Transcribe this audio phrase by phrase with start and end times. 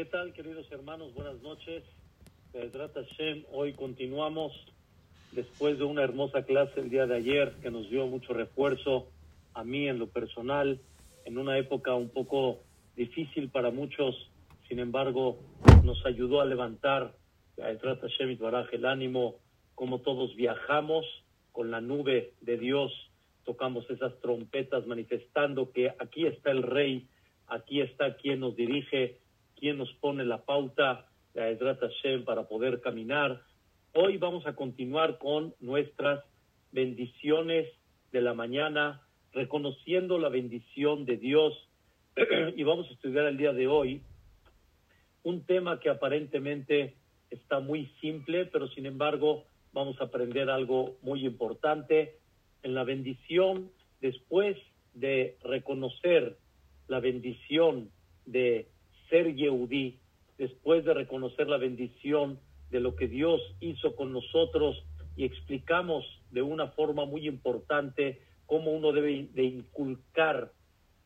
[0.00, 1.12] ¿Qué tal, queridos hermanos?
[1.12, 1.84] Buenas noches.
[3.52, 4.50] Hoy continuamos
[5.32, 9.08] después de una hermosa clase el día de ayer que nos dio mucho refuerzo
[9.52, 10.80] a mí en lo personal,
[11.26, 12.60] en una época un poco
[12.96, 14.16] difícil para muchos,
[14.70, 15.36] sin embargo,
[15.84, 17.14] nos ayudó a levantar
[17.58, 19.34] el ánimo,
[19.74, 21.04] como todos viajamos
[21.52, 22.90] con la nube de Dios,
[23.44, 27.06] tocamos esas trompetas manifestando que aquí está el Rey,
[27.48, 29.18] aquí está quien nos dirige,
[29.60, 33.42] quien nos pone la pauta de Hashem para poder caminar.
[33.92, 36.24] Hoy vamos a continuar con nuestras
[36.72, 37.68] bendiciones
[38.10, 39.02] de la mañana,
[39.32, 41.52] reconociendo la bendición de Dios.
[42.56, 44.02] y vamos a estudiar el día de hoy
[45.22, 46.94] un tema que aparentemente
[47.28, 52.16] está muy simple, pero sin embargo vamos a aprender algo muy importante.
[52.62, 54.56] En la bendición, después
[54.94, 56.38] de reconocer
[56.88, 57.90] la bendición
[58.24, 58.66] de
[59.10, 59.98] ser Yehudí,
[60.38, 62.38] después de reconocer la bendición
[62.70, 64.82] de lo que Dios hizo con nosotros
[65.16, 70.52] y explicamos de una forma muy importante cómo uno debe de inculcar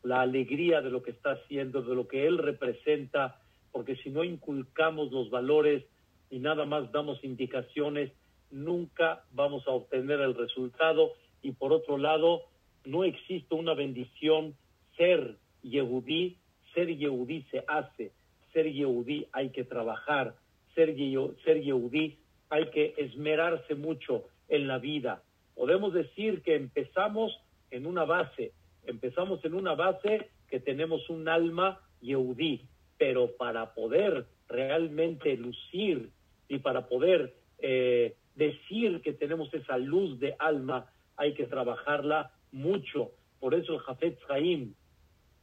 [0.03, 4.23] la alegría de lo que está haciendo, de lo que Él representa, porque si no
[4.23, 5.83] inculcamos los valores
[6.29, 8.11] y nada más damos indicaciones,
[8.51, 11.11] nunca vamos a obtener el resultado.
[11.41, 12.43] Y por otro lado,
[12.85, 14.55] no existe una bendición
[14.95, 16.37] ser Yehudí
[16.75, 18.11] ser Yehudí se hace,
[18.53, 20.35] ser Yehudí hay que trabajar,
[20.75, 20.95] ser,
[21.43, 22.17] ser Yehudí
[22.49, 25.23] hay que esmerarse mucho en la vida.
[25.55, 28.51] Podemos decir que empezamos en una base,
[28.85, 32.61] empezamos en una base que tenemos un alma Yehudí,
[32.97, 36.11] pero para poder realmente lucir
[36.47, 40.85] y para poder eh, decir que tenemos esa luz de alma,
[41.17, 43.11] hay que trabajarla mucho.
[43.39, 44.73] Por eso el Jafet Chaim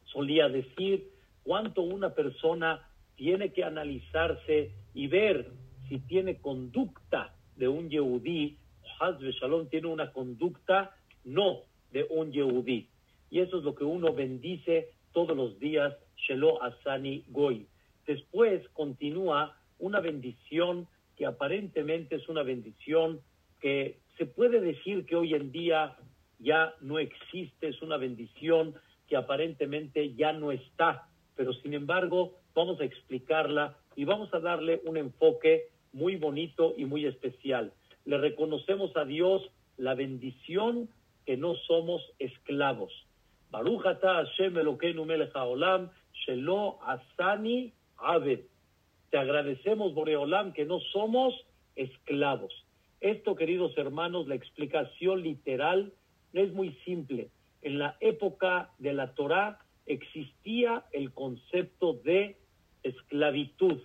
[0.05, 1.11] solía decir
[1.45, 5.51] cuánto una persona tiene que analizarse y ver
[5.89, 8.57] si tiene conducta de un Yehudí,
[9.01, 11.61] Hazbe Shalom tiene una conducta no
[11.92, 12.89] de un Yehudí.
[13.30, 17.67] Y eso es lo que uno bendice todos los días, Shelo Asani Goy.
[18.07, 20.86] Después continúa una bendición
[21.17, 23.20] que aparentemente es una bendición
[23.61, 25.97] que se puede decir que hoy en día
[26.39, 28.74] ya no existe, es una bendición
[29.09, 34.81] que aparentemente ya no está pero sin embargo vamos a explicarla y vamos a darle
[34.85, 37.73] un enfoque muy bonito y muy especial.
[38.05, 39.42] Le reconocemos a Dios
[39.77, 40.89] la bendición
[41.27, 42.92] que no somos esclavos.
[43.51, 45.91] Baruch Hashem Elokeinu melech haolam
[46.27, 47.73] shelo asani.
[49.11, 51.35] Te agradecemos, Boreolam, que no somos
[51.77, 52.53] esclavos.
[53.01, 55.92] Esto, queridos hermanos, la explicación literal
[56.33, 57.29] es muy simple.
[57.61, 62.37] En la época de la Torá, existía el concepto de
[62.83, 63.81] esclavitud.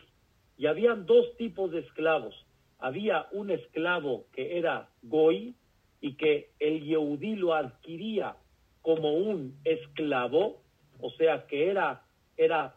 [0.58, 2.36] Y habían dos tipos de esclavos.
[2.80, 5.56] Había un esclavo que era Goy
[6.02, 8.38] y que el Yehudí lo adquiría
[8.82, 10.62] como un esclavo,
[11.00, 12.06] o sea que era,
[12.38, 12.76] era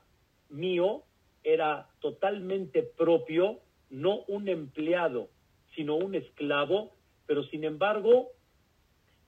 [0.48, 1.04] mío,
[1.44, 3.60] era totalmente propio,
[3.90, 5.28] no un empleado,
[5.74, 6.92] sino un esclavo,
[7.26, 8.32] pero sin embargo,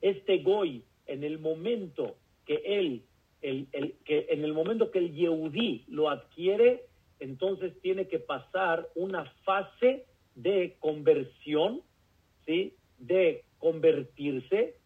[0.01, 3.03] este Goy, en el momento que él
[3.43, 6.85] el, que en el momento que el Yehudí lo adquiere,
[7.19, 10.05] entonces tiene que pasar una fase
[10.35, 11.81] de conversión,
[12.45, 12.73] ¿sí?
[12.97, 14.77] de convertirse,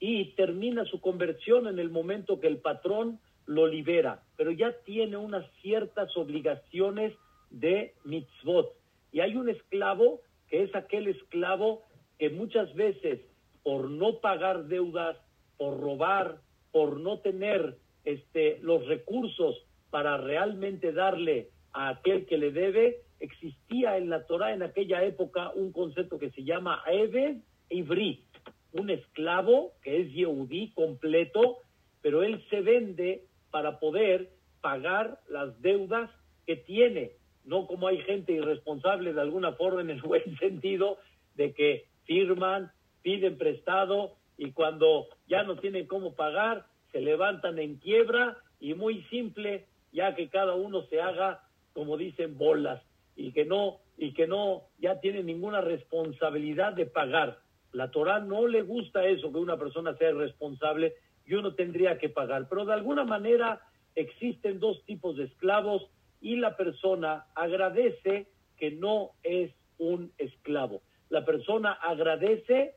[0.00, 5.16] y termina su conversión en el momento que el patrón lo libera, pero ya tiene
[5.16, 7.14] unas ciertas obligaciones
[7.50, 8.74] de mitzvot.
[9.12, 11.82] Y hay un esclavo que es aquel esclavo
[12.18, 13.20] que muchas veces
[13.62, 15.16] por no pagar deudas,
[15.56, 16.40] por robar,
[16.72, 23.96] por no tener este, los recursos para realmente darle a aquel que le debe, existía
[23.96, 27.38] en la Torah en aquella época un concepto que se llama Eved
[27.70, 28.24] Ivri,
[28.72, 31.58] un esclavo que es Yehudí completo,
[32.02, 36.10] pero él se vende para poder pagar las deudas
[36.46, 37.12] que tiene,
[37.44, 40.98] no como hay gente irresponsable de alguna forma en el buen sentido
[41.34, 42.70] de que firman,
[43.02, 49.02] piden prestado y cuando ya no tienen cómo pagar, se levantan en quiebra y muy
[49.10, 51.42] simple, ya que cada uno se haga,
[51.72, 52.80] como dicen, bolas
[53.16, 57.40] y que no y que no ya tiene ninguna responsabilidad de pagar.
[57.72, 60.94] La Torah no le gusta eso que una persona sea responsable
[61.26, 63.60] y uno tendría que pagar, pero de alguna manera
[63.96, 65.82] existen dos tipos de esclavos
[66.20, 70.80] y la persona agradece que no es un esclavo.
[71.08, 72.76] La persona agradece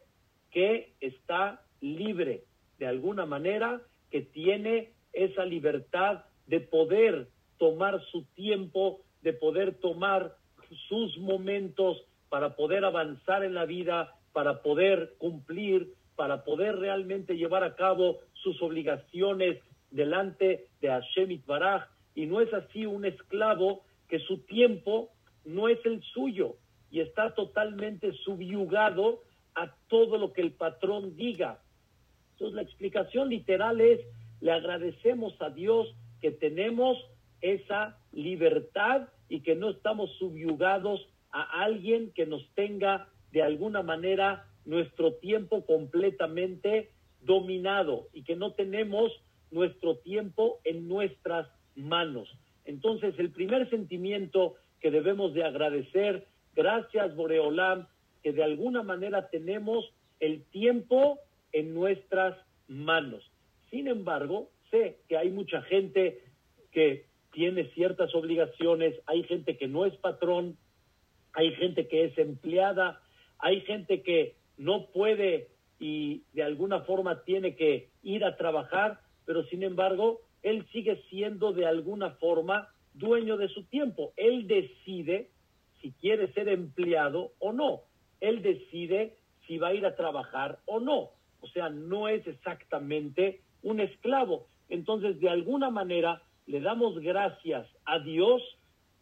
[0.50, 2.46] que está libre
[2.80, 3.80] de alguna manera
[4.12, 7.28] que tiene esa libertad de poder
[7.58, 10.36] tomar su tiempo, de poder tomar
[10.88, 17.64] sus momentos para poder avanzar en la vida, para poder cumplir, para poder realmente llevar
[17.64, 19.60] a cabo sus obligaciones
[19.92, 21.88] delante de Hashem Baraj.
[22.16, 25.10] Y no es así un esclavo que su tiempo
[25.46, 26.56] no es el suyo
[26.92, 29.22] y está totalmente subyugado
[29.56, 31.60] a todo lo que el patrón diga.
[32.38, 34.00] Entonces la explicación literal es,
[34.42, 35.92] le agradecemos a Dios
[36.22, 36.96] que tenemos
[37.42, 44.46] esa libertad y que no estamos subyugados a alguien que nos tenga de alguna manera
[44.66, 46.92] nuestro tiempo completamente
[47.22, 49.12] dominado y que no tenemos
[49.50, 52.30] nuestro tiempo en nuestras manos.
[52.66, 57.88] Entonces, el primer sentimiento que debemos de agradecer, gracias Boreolam,
[58.22, 61.20] que de alguna manera tenemos el tiempo
[61.52, 63.24] en nuestras manos.
[63.70, 66.24] Sin embargo, sé que hay mucha gente
[66.72, 70.58] que tiene ciertas obligaciones, hay gente que no es patrón,
[71.34, 73.02] hay gente que es empleada,
[73.40, 75.50] hay gente que no puede
[75.80, 81.54] y de alguna forma tiene que ir a trabajar, pero sin embargo, él sigue siendo
[81.54, 84.14] de alguna forma dueño de su tiempo.
[84.16, 85.30] Él decide
[85.82, 87.82] si quiere ser empleado o no.
[88.20, 91.12] Él decide si va a ir a trabajar o no.
[91.42, 94.48] O sea, no es exactamente un esclavo.
[94.70, 98.42] Entonces, de alguna manera, le damos gracias a Dios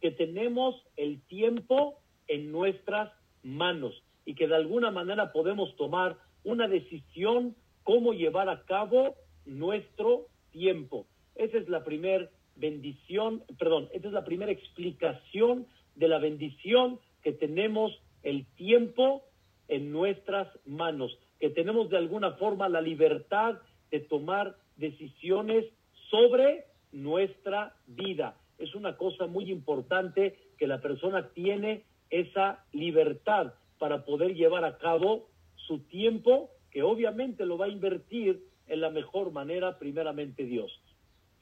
[0.01, 3.11] que tenemos el tiempo en nuestras
[3.43, 9.15] manos y que de alguna manera podemos tomar una decisión cómo llevar a cabo
[9.45, 11.05] nuestro tiempo.
[11.35, 17.31] Esa es la primera bendición, perdón, esa es la primera explicación de la bendición que
[17.31, 17.91] tenemos
[18.23, 19.23] el tiempo
[19.67, 23.59] en nuestras manos, que tenemos de alguna forma la libertad
[23.91, 25.65] de tomar decisiones
[26.09, 28.37] sobre nuestra vida.
[28.57, 34.77] Es una cosa muy importante que la persona tiene esa libertad para poder llevar a
[34.77, 40.71] cabo su tiempo, que obviamente lo va a invertir en la mejor manera, primeramente Dios.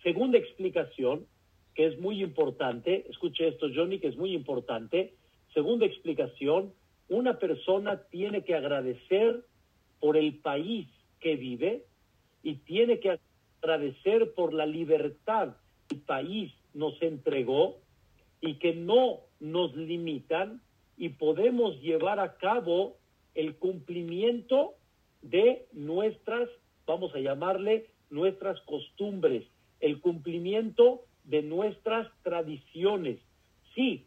[0.02, 1.26] Segunda explicación,
[1.76, 5.14] que es muy importante, escuche esto Johnny, que es muy importante.
[5.54, 6.74] Segunda explicación,
[7.10, 9.46] una persona tiene que agradecer
[10.04, 10.86] por el país
[11.22, 11.86] que vive
[12.44, 13.18] y tiene que
[13.62, 15.56] agradecer por la libertad
[15.88, 17.78] que el país nos entregó
[18.42, 20.60] y que no nos limitan
[20.98, 22.98] y podemos llevar a cabo
[23.34, 24.74] el cumplimiento
[25.22, 26.50] de nuestras,
[26.86, 29.46] vamos a llamarle, nuestras costumbres,
[29.80, 33.20] el cumplimiento de nuestras tradiciones.
[33.74, 34.06] Sí,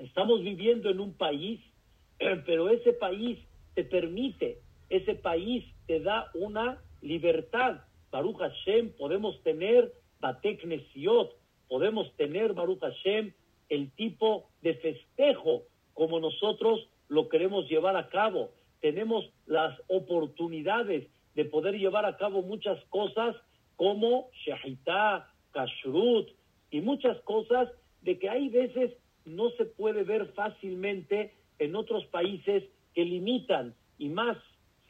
[0.00, 1.60] estamos viviendo en un país,
[2.18, 3.38] pero ese país
[3.76, 4.61] te permite,
[4.92, 7.80] ese país te da una libertad.
[8.10, 9.90] Baruch Hashem, podemos tener
[10.20, 11.34] Batek Nesiot,
[11.66, 13.32] podemos tener Baruch Hashem
[13.70, 15.62] el tipo de festejo
[15.94, 18.50] como nosotros lo queremos llevar a cabo.
[18.80, 23.34] Tenemos las oportunidades de poder llevar a cabo muchas cosas
[23.76, 26.28] como Shahitá, Kashrut
[26.70, 27.70] y muchas cosas
[28.02, 28.92] de que hay veces
[29.24, 34.36] no se puede ver fácilmente en otros países que limitan y más,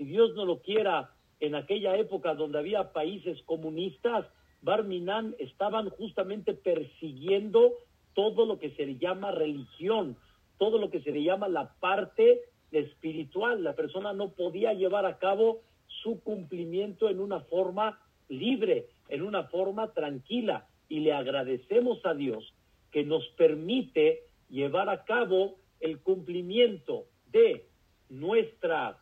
[0.02, 4.26] si Dios no lo quiera, en aquella época donde había países comunistas,
[4.60, 7.74] Barminan estaban justamente persiguiendo
[8.14, 10.16] todo lo que se le llama religión,
[10.58, 12.40] todo lo que se le llama la parte
[12.72, 13.62] espiritual.
[13.62, 19.44] La persona no podía llevar a cabo su cumplimiento en una forma libre, en una
[19.44, 20.66] forma tranquila.
[20.88, 22.52] Y le agradecemos a Dios
[22.90, 27.66] que nos permite llevar a cabo el cumplimiento de
[28.08, 29.01] nuestra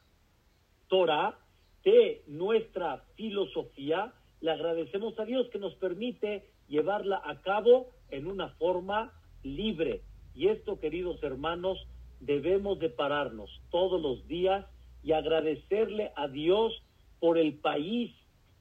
[0.90, 1.38] Torah,
[1.85, 4.12] de nuestra filosofía.
[4.42, 10.02] Le agradecemos a Dios que nos permite llevarla a cabo en una forma libre.
[10.35, 11.78] Y esto, queridos hermanos,
[12.20, 14.66] debemos de pararnos todos los días
[15.02, 16.82] y agradecerle a Dios
[17.18, 18.12] por el país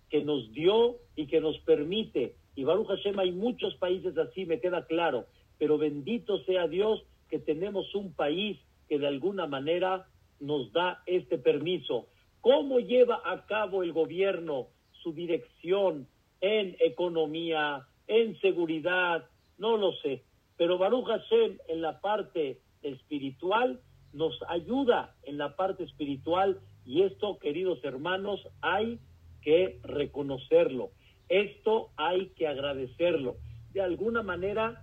[0.09, 2.35] que nos dio y que nos permite.
[2.55, 5.25] Y Baruch Hashem hay muchos países así, me queda claro,
[5.57, 8.57] pero bendito sea Dios que tenemos un país
[8.87, 10.07] que de alguna manera
[10.39, 12.07] nos da este permiso.
[12.41, 14.67] ¿Cómo lleva a cabo el gobierno
[15.03, 16.07] su dirección
[16.41, 19.25] en economía, en seguridad?
[19.57, 20.23] No lo sé.
[20.57, 23.81] Pero Baruch Hashem en la parte espiritual
[24.13, 28.99] nos ayuda en la parte espiritual y esto, queridos hermanos, hay
[29.41, 30.91] que reconocerlo.
[31.27, 33.35] Esto hay que agradecerlo.
[33.73, 34.81] De alguna manera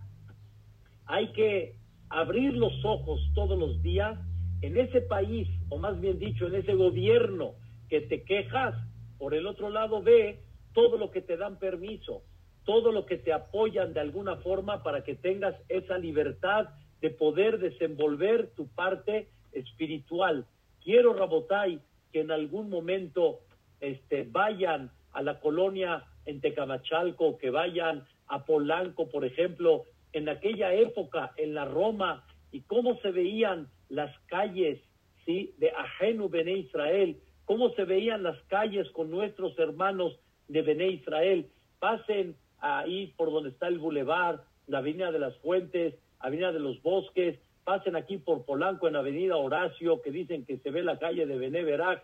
[1.07, 1.75] hay que
[2.09, 4.19] abrir los ojos todos los días
[4.63, 7.55] en ese país, o más bien dicho, en ese gobierno
[7.89, 8.75] que te quejas.
[9.19, 10.41] Por el otro lado, ve
[10.73, 12.23] todo lo que te dan permiso.
[12.67, 16.69] todo lo que te apoyan de alguna forma para que tengas esa libertad
[17.01, 20.45] de poder desenvolver tu parte espiritual.
[20.83, 21.81] Quiero, Rabotai,
[22.13, 23.39] que en algún momento
[23.81, 30.75] este, vayan a la colonia en Tecamachalco, que vayan a Polanco, por ejemplo, en aquella
[30.75, 34.81] época, en la Roma, y cómo se veían las calles
[35.25, 35.55] ¿sí?
[35.59, 41.49] de Ajenu Bene Israel, cómo se veían las calles con nuestros hermanos de Bene Israel.
[41.79, 46.83] Pasen ahí por donde está el bulevar, la Avenida de las Fuentes, Avenida de los
[46.83, 51.27] Bosques, pasen aquí por Polanco en Avenida Horacio, que dicen que se ve la calle
[51.27, 52.03] de Bene Berak,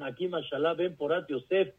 [0.00, 1.74] aquí Mashallah ven por Yosef,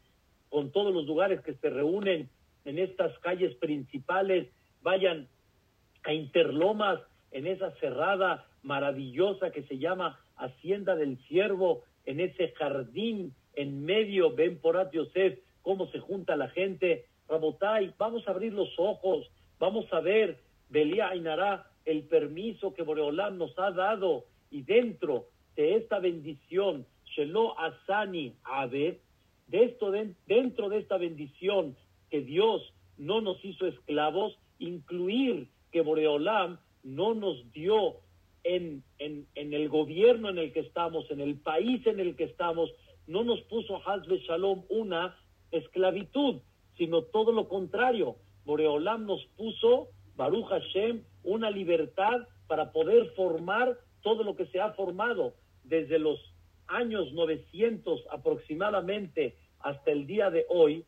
[0.48, 2.28] con todos los lugares que se reúnen
[2.64, 4.48] en estas calles principales,
[4.82, 5.28] vayan
[6.04, 7.00] a Interlomas,
[7.32, 14.34] en esa cerrada maravillosa que se llama Hacienda del Ciervo, en ese jardín en medio,
[14.34, 19.86] ven por Yosef, cómo se junta la gente, Rabotai, vamos a abrir los ojos, vamos
[19.92, 20.38] a ver,
[20.68, 24.24] Belia Ainará, el permiso que Boreolam nos ha dado.
[24.50, 25.26] Y dentro
[25.56, 28.96] de esta bendición, Shelo Asani Abed,
[29.48, 29.92] de esto,
[30.26, 31.76] dentro de esta bendición
[32.10, 37.96] que Dios no nos hizo esclavos, incluir que Boreolam no nos dio
[38.44, 42.24] en, en, en, el gobierno en el que estamos, en el país en el que
[42.24, 42.70] estamos,
[43.06, 45.16] no nos puso Hazbe Shalom una
[45.50, 46.40] esclavitud,
[46.76, 48.16] sino todo lo contrario.
[48.44, 54.72] Boreolam nos puso, Baruch Hashem, una libertad para poder formar todo lo que se ha
[54.72, 55.34] formado
[55.64, 56.18] desde los
[56.66, 60.84] años 900 aproximadamente hasta el día de hoy,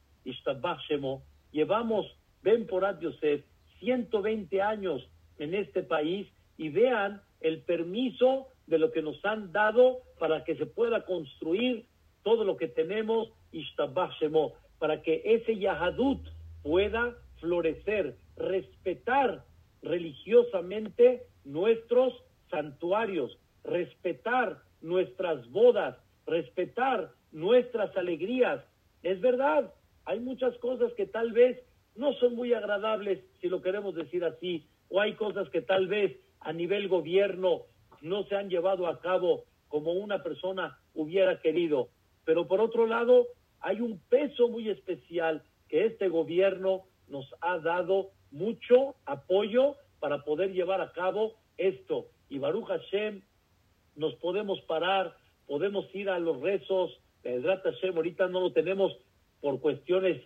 [1.52, 2.06] llevamos,
[2.42, 3.44] ven por Yosef,
[3.80, 5.08] 120 años
[5.38, 10.56] en este país y vean el permiso de lo que nos han dado para que
[10.56, 11.84] se pueda construir
[12.22, 13.28] todo lo que tenemos,
[14.78, 16.26] para que ese Yahadut
[16.62, 19.44] pueda florecer, respetar
[19.82, 22.14] religiosamente nuestros
[22.50, 28.64] santuarios, respetar nuestras bodas, respetar nuestras alegrías.
[29.02, 29.74] Es verdad,
[30.06, 31.60] hay muchas cosas que tal vez
[31.94, 36.16] no son muy agradables, si lo queremos decir así, o hay cosas que tal vez
[36.44, 37.62] a nivel gobierno
[38.02, 41.88] no se han llevado a cabo como una persona hubiera querido.
[42.24, 43.26] Pero por otro lado,
[43.60, 50.52] hay un peso muy especial que este gobierno nos ha dado mucho apoyo para poder
[50.52, 52.06] llevar a cabo esto.
[52.28, 53.22] Y Baruch Hashem,
[53.96, 58.96] nos podemos parar, podemos ir a los rezos, Baruch Hashem, ahorita no lo tenemos
[59.40, 60.20] por cuestiones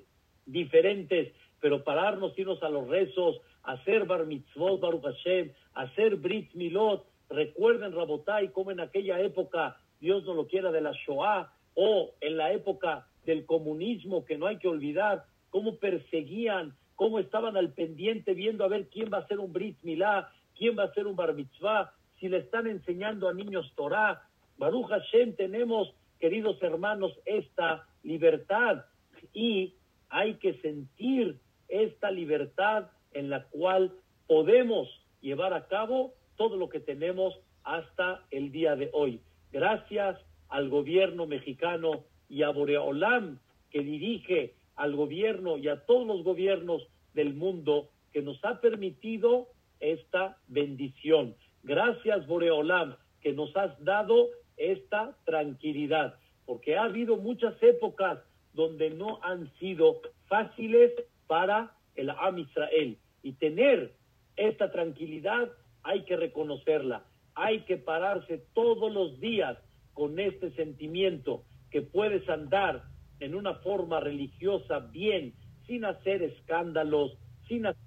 [0.46, 7.04] diferentes, pero pararnos, irnos a los rezos, hacer bar mitzvot, Baruch Hashem, hacer brit milot,
[7.28, 12.38] recuerden Rabotai, como en aquella época, Dios no lo quiera, de la Shoah, o en
[12.38, 18.32] la época del comunismo, que no hay que olvidar, cómo perseguían, cómo estaban al pendiente
[18.32, 21.14] viendo a ver quién va a ser un Brit Milá, quién va a ser un
[21.14, 24.22] Bar Mitzvah, si le están enseñando a niños Torah.
[24.56, 28.86] Baruch Hashem, tenemos, queridos hermanos, esta libertad
[29.34, 29.74] y
[30.08, 33.92] hay que sentir esta libertad en la cual
[34.26, 34.88] podemos
[35.20, 37.34] llevar a cabo todo lo que tenemos
[37.64, 39.20] hasta el día de hoy.
[39.52, 43.38] Gracias al gobierno mexicano y a Boreolam,
[43.70, 49.48] que dirige al gobierno y a todos los gobiernos del mundo, que nos ha permitido
[49.80, 51.34] esta bendición.
[51.62, 58.18] Gracias, Boreolam, que nos has dado esta tranquilidad, porque ha habido muchas épocas
[58.54, 60.92] donde no han sido fáciles
[61.26, 62.98] para el Am Israel.
[63.22, 63.92] Y tener
[64.36, 65.50] esta tranquilidad
[65.82, 69.58] hay que reconocerla, hay que pararse todos los días
[69.94, 72.84] con este sentimiento que puedes andar
[73.20, 75.34] en una forma religiosa bien,
[75.66, 77.82] sin hacer escándalos, sin hacer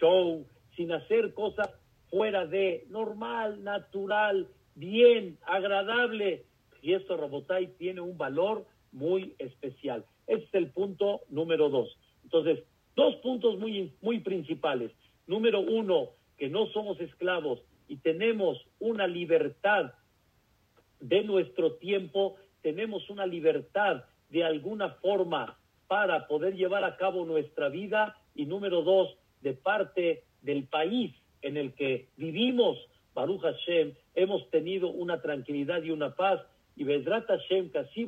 [0.00, 1.68] show, sin hacer cosas
[2.10, 6.44] fuera de normal, natural, bien, agradable.
[6.80, 10.04] Y esto, Robotay, tiene un valor muy especial.
[10.28, 11.98] Ese es el punto número dos.
[12.22, 12.62] Entonces,
[12.94, 14.92] dos puntos muy, muy principales.
[15.26, 19.94] Número uno, que no somos esclavos y tenemos una libertad
[21.00, 27.68] de nuestro tiempo, tenemos una libertad de alguna forma para poder llevar a cabo nuestra
[27.70, 32.78] vida y número dos, de parte del país en el que vivimos,
[33.14, 36.40] Baruch Hashem, hemos tenido una tranquilidad y una paz
[36.76, 38.06] y Bedrat Hashem, que así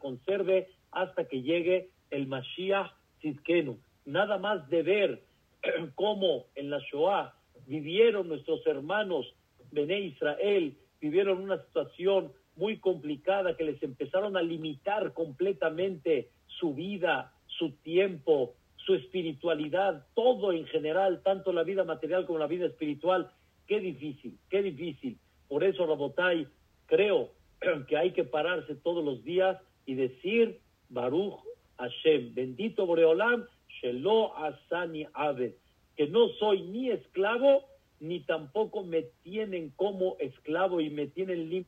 [0.00, 2.90] conserve hasta que llegue el Mashiach
[3.20, 3.78] Tzidkenu.
[4.04, 5.22] Nada más de ver
[5.94, 7.34] cómo en la Shoah
[7.66, 9.34] vivieron nuestros hermanos
[9.70, 17.32] Bene Israel, vivieron una situación muy complicada que les empezaron a limitar completamente su vida,
[17.46, 23.30] su tiempo, su espiritualidad, todo en general, tanto la vida material como la vida espiritual.
[23.66, 25.18] Qué difícil, qué difícil.
[25.48, 26.48] Por eso, Rabotai,
[26.86, 27.30] creo
[27.88, 31.40] que hay que pararse todos los días y decir, Baruch
[31.78, 33.46] Hashem, bendito Boreolam,
[33.80, 35.54] Shelo Asani Abed,
[35.96, 37.64] que no soy ni esclavo,
[38.00, 41.66] ni tampoco me tienen como esclavo y me tienen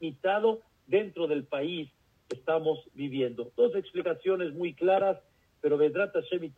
[0.00, 1.90] limitado dentro del país
[2.28, 3.52] que estamos viviendo.
[3.56, 5.18] Dos explicaciones muy claras,
[5.60, 6.52] pero Vedrat Hashem y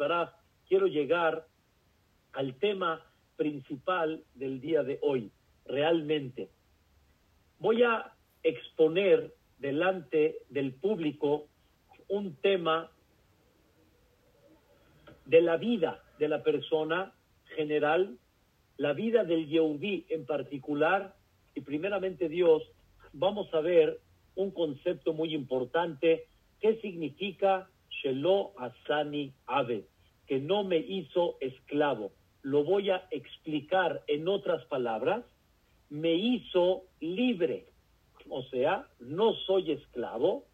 [0.68, 1.46] quiero llegar
[2.32, 3.04] al tema
[3.36, 5.30] principal del día de hoy,
[5.64, 6.48] realmente.
[7.58, 8.12] Voy a
[8.42, 11.48] exponer delante del público
[12.08, 12.90] un tema
[15.26, 17.12] de la vida de la persona
[17.56, 18.16] general,
[18.76, 21.14] la vida del Yehudí en particular,
[21.54, 22.62] y primeramente Dios,
[23.12, 24.00] vamos a ver
[24.36, 26.26] un concepto muy importante,
[26.60, 29.86] ¿qué significa Shelo Asani Ave?
[30.26, 32.12] Que no me hizo esclavo.
[32.42, 35.24] Lo voy a explicar en otras palabras,
[35.90, 37.66] me hizo libre.
[38.28, 40.44] O sea, no soy esclavo,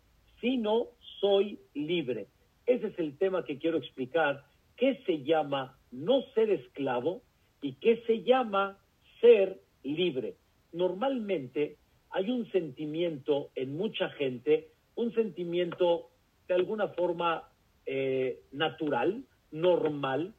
[0.40, 0.88] sino
[1.20, 2.26] soy libre.
[2.66, 4.44] Ese es el tema que quiero explicar.
[4.76, 7.22] ¿Qué se llama no ser esclavo
[7.60, 8.78] y qué se llama
[9.20, 10.36] ser libre?
[10.72, 11.76] Normalmente
[12.10, 16.10] hay un sentimiento en mucha gente, un sentimiento
[16.48, 17.48] de alguna forma
[17.86, 20.34] eh, natural, normal,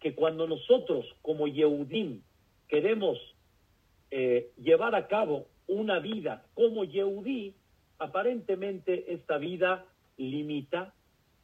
[0.00, 2.22] que cuando nosotros como Yehudim
[2.68, 3.18] queremos
[4.10, 7.54] eh, llevar a cabo una vida como Yehudí,
[7.98, 9.84] aparentemente esta vida
[10.16, 10.94] limita,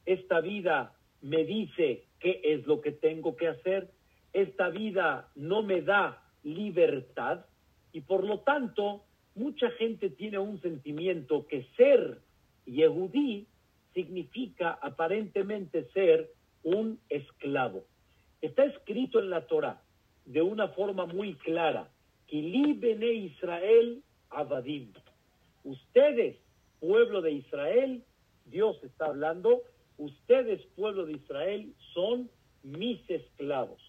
[0.05, 3.89] esta vida me dice qué es lo que tengo que hacer,
[4.33, 7.45] esta vida no me da libertad
[7.91, 9.03] y por lo tanto
[9.35, 12.19] mucha gente tiene un sentimiento que ser
[12.65, 13.47] yehudí
[13.93, 16.31] significa aparentemente ser
[16.63, 17.85] un esclavo.
[18.41, 19.81] Está escrito en la Torah
[20.25, 21.89] de una forma muy clara,
[22.27, 24.93] Kili bene Israel abadim.
[25.63, 26.37] Ustedes,
[26.79, 28.03] pueblo de Israel,
[28.45, 29.61] Dios está hablando,
[29.97, 32.29] ustedes, pueblo de Israel, son
[32.63, 33.81] mis esclavos.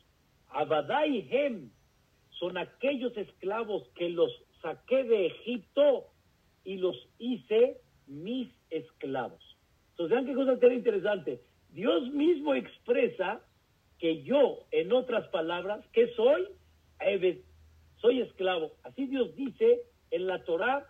[0.51, 1.71] Abadai hem
[2.39, 4.31] son aquellos esclavos que los
[4.63, 6.07] saqué de Egipto
[6.65, 9.43] y los hice mis esclavos.
[9.91, 11.41] Entonces, vean qué cosa tan interesante.
[11.71, 13.41] Dios mismo expresa
[13.99, 16.47] que yo, en otras palabras, que soy?
[18.07, 18.71] Soy esclavo.
[18.85, 20.87] Así Dios dice en la Torah,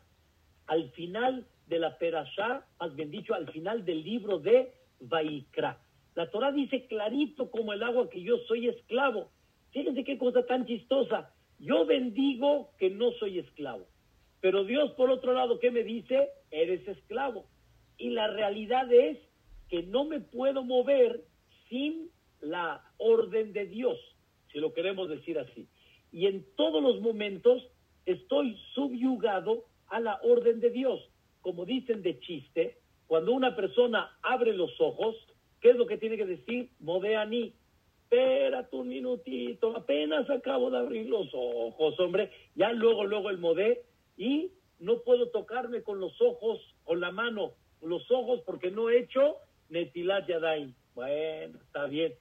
[0.66, 5.80] al final de la Perashá, más bien dicho, al final del libro de Vaikra.
[6.14, 9.30] La Torah dice clarito como el agua que yo soy esclavo.
[9.70, 11.32] Fíjense qué cosa tan chistosa.
[11.58, 13.86] Yo bendigo que no soy esclavo.
[14.42, 16.28] Pero Dios, por otro lado, ¿qué me dice?
[16.50, 17.46] Eres esclavo.
[17.96, 19.16] Y la realidad es
[19.70, 21.24] que no me puedo mover
[21.70, 22.10] sin
[22.42, 23.98] la orden de Dios,
[24.52, 25.66] si lo queremos decir así.
[26.12, 27.62] Y en todos los momentos
[28.04, 31.00] estoy subyugado a la orden de Dios.
[31.40, 35.16] Como dicen de chiste, cuando una persona abre los ojos,
[35.60, 36.70] ¿qué es lo que tiene que decir?
[36.80, 37.52] Modeani,
[38.02, 43.82] espérate un minutito, apenas acabo de abrir los ojos, hombre, ya luego, luego el modé
[44.16, 49.00] y no puedo tocarme con los ojos, con la mano, los ojos porque no he
[49.00, 49.36] hecho
[49.68, 50.74] Netilat Yadayim.
[50.94, 52.14] Bueno, está bien.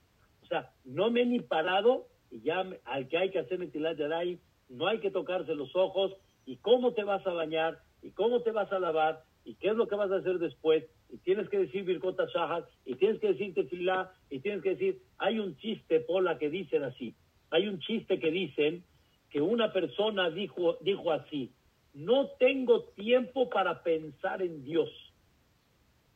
[0.44, 2.08] O sea, no me he ni parado
[2.42, 6.14] ya al que hay que hacer Netilat Yadayim, no hay que tocarse los ojos
[6.46, 9.76] y cómo te vas a bañar y cómo te vas a lavar y qué es
[9.76, 13.30] lo que vas a hacer después y tienes que decir Birkota Shahar y tienes que
[13.30, 17.16] decir Tefilá y tienes que decir, hay un chiste, Pola, que dicen así,
[17.52, 18.84] hay un chiste que dicen
[19.30, 21.52] que una persona dijo, dijo así,
[21.94, 24.90] no tengo tiempo para pensar en Dios.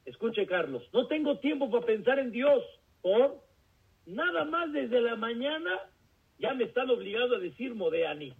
[0.05, 2.63] Escuche, Carlos, no tengo tiempo para pensar en Dios
[3.01, 3.41] por
[4.05, 5.71] nada más desde la mañana
[6.39, 8.33] ya me están obligando a decir Modeani.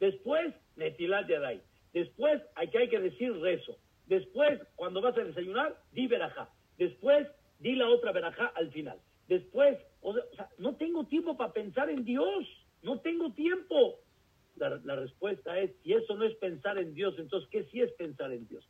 [0.00, 1.62] Después, Netilat Yadai.
[1.92, 3.78] Después, hay que, hay que decir rezo.
[4.06, 6.48] Después, cuando vas a desayunar, di verajá.
[6.78, 7.28] Después,
[7.58, 8.98] di la otra verajá al final.
[9.28, 12.46] Después, o sea, no tengo tiempo para pensar en Dios.
[12.82, 14.00] No tengo tiempo.
[14.56, 17.92] La, la, respuesta es, si eso no es pensar en Dios, entonces, ¿qué sí es
[17.92, 18.68] pensar en Dios?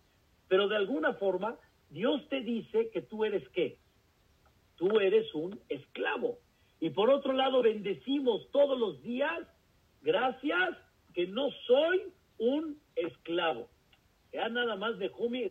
[0.49, 1.59] Pero de alguna forma,
[1.91, 3.79] Dios te dice que tú eres qué?
[4.77, 6.39] Tú eres un esclavo.
[6.85, 9.49] Y por otro lado, bendecimos todos los días,
[10.03, 10.77] gracias,
[11.15, 13.71] que no soy un esclavo.
[14.35, 15.51] Ya nada más de Jumi.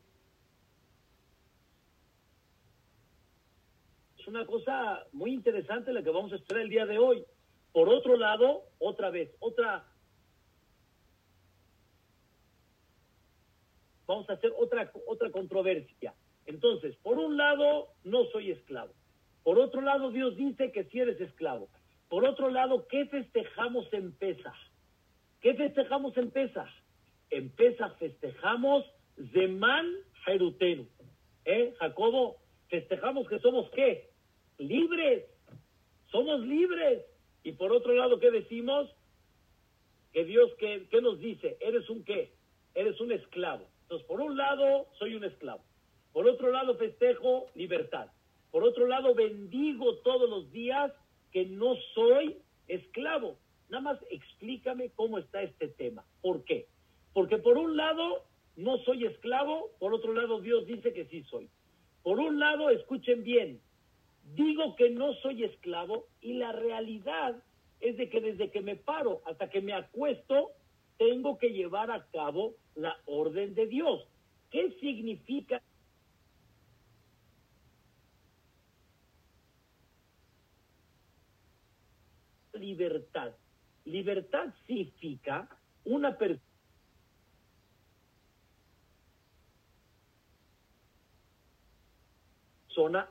[4.19, 7.25] Es una cosa muy interesante la que vamos a esperar el día de hoy.
[7.71, 9.87] Por otro lado, otra vez, otra
[14.05, 16.13] vamos a hacer otra, otra controversia.
[16.45, 18.93] Entonces, por un lado, no soy esclavo.
[19.43, 21.69] Por otro lado, Dios dice que si eres esclavo.
[22.09, 24.55] Por otro lado, ¿qué festejamos en Pesach?
[25.41, 26.69] ¿Qué festejamos en Pesach?
[27.29, 28.85] En festejamos
[29.33, 29.91] Zeman
[30.25, 30.87] Jerutenu.
[31.45, 32.37] ¿Eh, Jacobo?
[32.69, 34.09] Festejamos que somos qué?
[34.57, 35.25] Libres.
[36.11, 37.03] Somos libres.
[37.43, 38.89] Y por otro lado, ¿qué decimos?
[40.13, 41.57] Que Dios, ¿qué, qué nos dice?
[41.59, 42.31] ¿Eres un qué?
[42.75, 43.67] Eres un esclavo.
[43.83, 45.63] Entonces, por un lado, soy un esclavo.
[46.13, 48.07] Por otro lado, festejo libertad.
[48.53, 50.93] Por otro lado, bendigo todos los días
[51.31, 52.37] que no soy
[52.67, 53.35] esclavo.
[53.67, 56.05] Nada más explícame cómo está este tema.
[56.21, 56.67] ¿Por qué?
[57.13, 58.23] Porque por un lado,
[58.55, 61.49] no soy esclavo, por otro lado, Dios dice que sí soy.
[62.03, 63.59] Por un lado, escuchen bien,
[64.35, 67.41] digo que no soy esclavo y la realidad
[67.79, 70.51] es de que desde que me paro hasta que me acuesto,
[70.99, 74.05] tengo que llevar a cabo la orden de Dios.
[74.51, 75.59] ¿Qué significa
[82.63, 83.33] libertad.
[83.85, 85.49] Libertad significa
[85.83, 86.43] una persona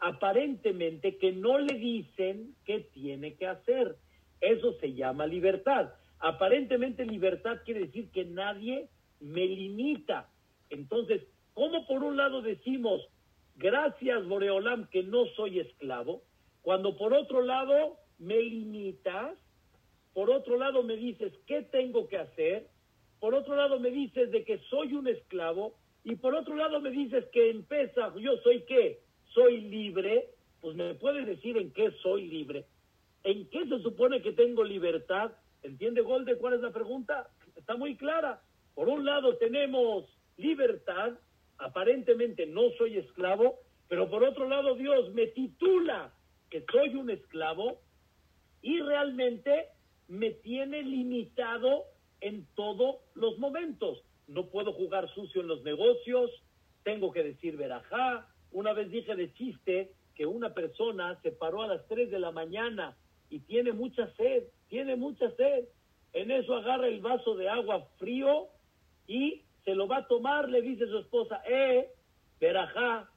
[0.00, 3.96] aparentemente que no le dicen qué tiene que hacer.
[4.40, 5.92] Eso se llama libertad.
[6.18, 8.88] Aparentemente libertad quiere decir que nadie
[9.20, 10.28] me limita.
[10.70, 11.22] Entonces,
[11.54, 13.02] ¿cómo por un lado decimos,
[13.56, 16.22] gracias Boreolam que no soy esclavo,
[16.62, 19.36] cuando por otro lado me limitas,
[20.14, 22.66] por otro lado me dices qué tengo que hacer,
[23.20, 26.90] por otro lado me dices de que soy un esclavo, y por otro lado me
[26.90, 27.66] dices que en
[28.20, 29.00] yo soy qué,
[29.32, 30.28] soy libre,
[30.60, 32.64] pues me puedes decir en qué soy libre.
[33.24, 35.32] ¿En qué se supone que tengo libertad?
[35.62, 37.28] ¿Entiende Golde cuál es la pregunta?
[37.56, 38.42] Está muy clara.
[38.74, 41.12] Por un lado tenemos libertad,
[41.58, 46.12] aparentemente no soy esclavo, pero por otro lado Dios me titula
[46.50, 47.78] que soy un esclavo
[48.60, 49.68] y realmente
[50.12, 51.86] me tiene limitado
[52.20, 54.02] en todos los momentos.
[54.28, 56.30] No puedo jugar sucio en los negocios,
[56.82, 58.28] tengo que decir verajá.
[58.50, 62.30] Una vez dije de chiste que una persona se paró a las 3 de la
[62.30, 62.94] mañana
[63.30, 65.64] y tiene mucha sed, tiene mucha sed.
[66.12, 68.48] En eso agarra el vaso de agua frío
[69.06, 71.88] y se lo va a tomar, le dice su esposa, eh,
[72.38, 73.08] verajá.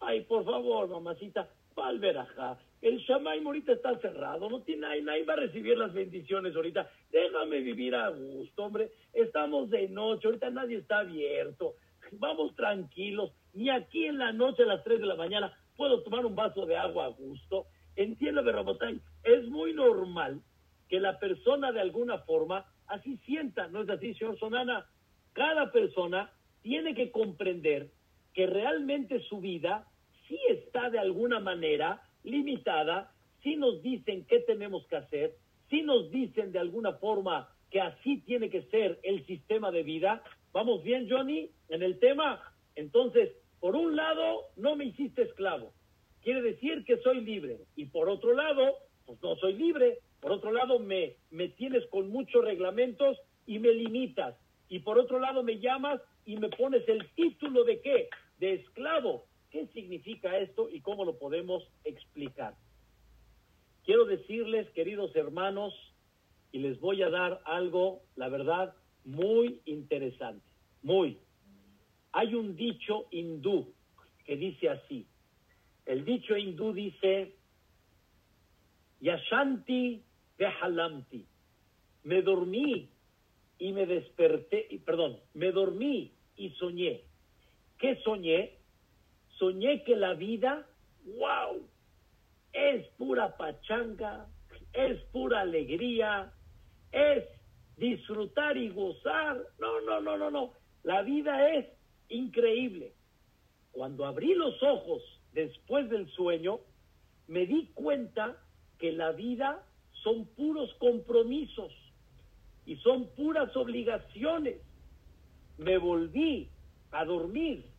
[0.00, 2.58] Ay, por favor, mamacita, ¿cuál verajá?
[2.86, 6.88] El Shamaim ahorita está cerrado, no tiene nadie, nadie va a recibir las bendiciones ahorita.
[7.10, 8.92] Déjame vivir a gusto, hombre.
[9.12, 11.74] Estamos de noche, ahorita nadie está abierto.
[12.12, 13.32] Vamos tranquilos.
[13.54, 16.64] Ni aquí en la noche a las 3 de la mañana puedo tomar un vaso
[16.64, 17.66] de agua a gusto.
[17.96, 20.40] Entiéndeme, Rabotay, es muy normal
[20.88, 24.86] que la persona de alguna forma así sienta, ¿no es así, señor Sonana?
[25.32, 26.30] Cada persona
[26.62, 27.88] tiene que comprender
[28.32, 29.88] que realmente su vida
[30.28, 33.12] sí está de alguna manera limitada,
[33.42, 35.34] si nos dicen qué tenemos que hacer,
[35.70, 40.22] si nos dicen de alguna forma que así tiene que ser el sistema de vida.
[40.52, 42.40] ¿Vamos bien, Johnny, en el tema?
[42.74, 45.72] Entonces, por un lado, no me hiciste esclavo.
[46.22, 47.58] Quiere decir que soy libre.
[47.74, 49.98] Y por otro lado, pues no soy libre.
[50.20, 54.36] Por otro lado, me, me tienes con muchos reglamentos y me limitas.
[54.68, 58.08] Y por otro lado, me llamas y me pones el título de qué?
[58.38, 59.26] De esclavo.
[59.56, 62.54] ¿Qué significa esto y cómo lo podemos explicar?
[63.86, 65.72] Quiero decirles, queridos hermanos,
[66.52, 68.74] y les voy a dar algo, la verdad,
[69.06, 70.44] muy interesante,
[70.82, 71.16] muy.
[72.12, 73.72] Hay un dicho hindú
[74.26, 75.06] que dice así.
[75.86, 77.34] El dicho hindú dice,
[79.00, 80.02] Yashanti
[80.36, 81.24] Vehalamti.
[82.04, 82.90] Me dormí
[83.58, 87.04] y me desperté, perdón, me dormí y soñé.
[87.78, 88.55] ¿Qué soñé?
[89.38, 90.66] Soñé que la vida,
[91.04, 91.62] wow,
[92.52, 94.26] es pura pachanga,
[94.72, 96.32] es pura alegría,
[96.92, 97.24] es
[97.76, 99.42] disfrutar y gozar.
[99.58, 100.52] No, no, no, no, no.
[100.82, 101.66] La vida es
[102.08, 102.92] increíble.
[103.72, 106.60] Cuando abrí los ojos después del sueño,
[107.28, 108.36] me di cuenta
[108.78, 109.62] que la vida
[110.02, 111.72] son puros compromisos
[112.64, 114.56] y son puras obligaciones.
[115.58, 116.48] Me volví
[116.92, 117.75] a dormir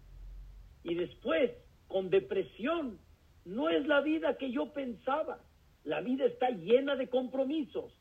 [0.88, 1.52] y después
[1.88, 3.00] con depresión.
[3.46, 5.40] No es la vida que yo pensaba.
[5.84, 7.94] La vida está llena de compromisos.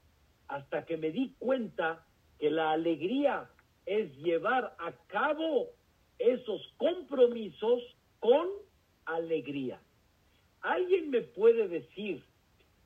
[0.49, 2.05] Hasta que me di cuenta
[2.39, 3.51] que la alegría
[3.85, 5.69] es llevar a cabo
[6.19, 7.83] esos compromisos
[8.21, 8.49] con
[9.05, 9.81] alegría.
[10.61, 12.25] ¿Alguien me puede decir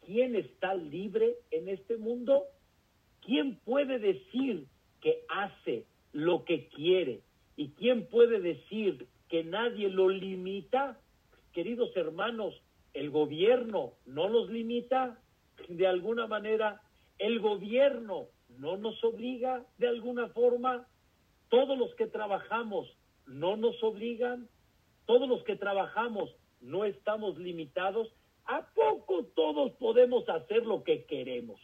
[0.04, 2.44] quién está libre en este mundo?
[3.20, 4.66] ¿Quién puede decir
[5.00, 7.22] que hace lo que quiere
[7.60, 10.98] ¿Y quién puede decir que nadie lo limita?
[11.52, 12.60] Queridos hermanos,
[12.92, 15.18] el gobierno no nos limita
[15.68, 16.82] de alguna manera,
[17.18, 18.26] el gobierno
[18.58, 20.86] no nos obliga de alguna forma,
[21.48, 22.88] todos los que trabajamos
[23.26, 24.48] no nos obligan,
[25.06, 28.08] todos los que trabajamos no estamos limitados.
[28.46, 31.60] ¿A poco todos podemos hacer lo que queremos?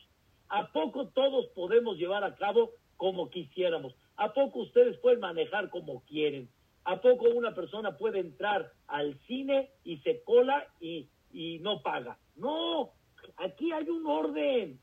[0.48, 3.94] ¿A poco todos podemos llevar a cabo como quisiéramos?
[4.16, 6.48] ¿A poco ustedes pueden manejar como quieren?
[6.86, 12.16] ¿A poco una persona puede entrar al cine y se cola y, y no paga?
[12.36, 12.92] No,
[13.38, 14.78] aquí hay un orden.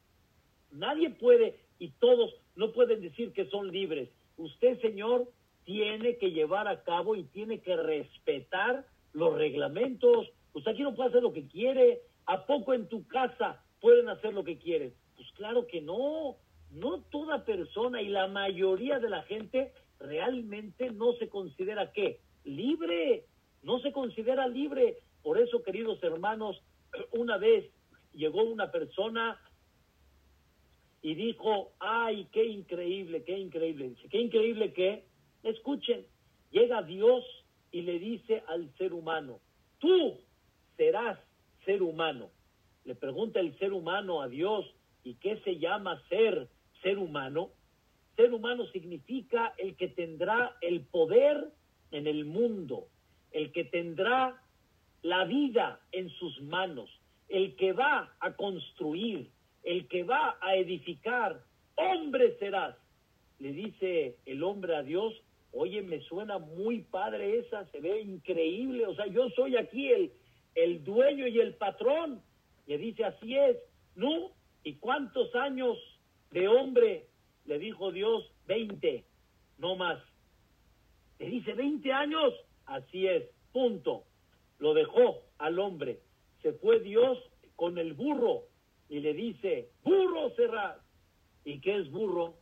[0.72, 4.10] Nadie puede y todos no pueden decir que son libres.
[4.36, 5.30] Usted, señor,
[5.64, 10.30] tiene que llevar a cabo y tiene que respetar los reglamentos.
[10.54, 12.02] Usted aquí no puede hacer lo que quiere.
[12.26, 14.94] ¿A poco en tu casa pueden hacer lo que quieren?
[15.16, 16.36] Pues claro que no.
[16.70, 19.72] No toda persona y la mayoría de la gente
[20.04, 22.20] realmente no se considera qué?
[22.44, 23.26] Libre.
[23.64, 24.98] No se considera libre.
[25.24, 26.62] Por eso, queridos hermanos,
[27.12, 27.72] una vez
[28.14, 29.40] llegó una persona
[31.02, 33.96] y dijo, ay, qué increíble, qué increíble.
[34.10, 35.06] qué increíble que,
[35.44, 36.06] escuchen,
[36.52, 37.26] llega Dios
[37.72, 39.40] y le dice al ser humano,
[39.80, 40.20] tú
[40.78, 41.20] serás
[41.66, 42.30] ser humano.
[42.86, 44.66] Le pregunta el ser humano a Dios,
[45.04, 46.48] ¿y qué se llama ser
[46.82, 47.50] ser humano?
[48.16, 51.50] Ser humano significa el que tendrá el poder
[51.92, 52.88] en el mundo,
[53.32, 54.40] el que tendrá
[55.02, 56.90] la vida en sus manos,
[57.30, 59.30] el que va a construir,
[59.64, 61.42] el que va a edificar,
[61.76, 62.76] hombre serás.
[63.40, 65.14] Le dice el hombre a Dios,
[65.52, 70.12] oye, me suena muy padre esa, se ve increíble, o sea, yo soy aquí el,
[70.56, 72.22] el dueño y el patrón.
[72.68, 73.58] Le dice, así es,
[73.96, 74.32] ¿no?
[74.64, 75.78] ¿Y cuántos años
[76.32, 77.08] de hombre?
[77.46, 79.06] Le dijo Dios, veinte,
[79.58, 80.02] no más.
[81.20, 82.34] Le dice, veinte años,
[82.66, 84.04] así es, punto.
[84.60, 86.00] Lo dejó al hombre.
[86.42, 87.18] Se fue Dios
[87.56, 88.44] con el burro
[88.90, 90.78] y le dice, burro serás.
[91.46, 92.36] ¿Y qué es burro?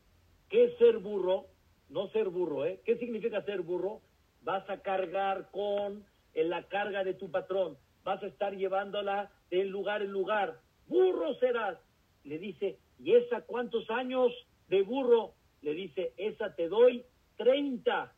[0.50, 1.48] ¿Qué es ser burro?
[1.90, 2.82] No ser burro, ¿eh?
[2.86, 4.02] ¿Qué significa ser burro?
[4.44, 10.02] Vas a cargar con la carga de tu patrón, vas a estar llevándola de lugar
[10.02, 10.60] en lugar.
[10.88, 11.78] Burro serás.
[12.24, 14.32] Le dice, ¿y esa cuántos años
[14.72, 15.34] de burro?
[15.62, 17.04] Le dice, esa te doy
[17.38, 18.14] 30.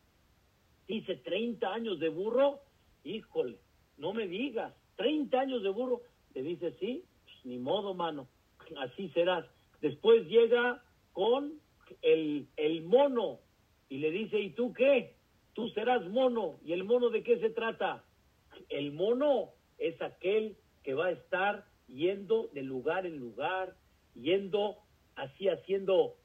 [0.86, 2.60] Dice, ¿30 años de burro?
[3.02, 3.58] Híjole,
[3.98, 6.02] no me digas, 30 años de burro.
[6.32, 7.04] Le dice, sí,
[7.42, 8.28] ni modo, mano,
[8.78, 9.44] así serás.
[9.80, 11.60] Después llega con
[12.00, 13.40] el, el mono
[13.88, 15.16] y le dice, ¿y tú qué?
[15.54, 16.60] Tú serás mono.
[16.64, 18.04] ¿Y el mono de qué se trata?
[18.68, 23.74] El mono es aquel que va a estar yendo de lugar en lugar,
[24.14, 24.78] yendo
[25.16, 26.16] así haciendo,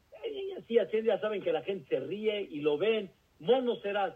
[0.57, 4.15] así haciendo, ya saben que la gente se ríe y lo ven, mono serás.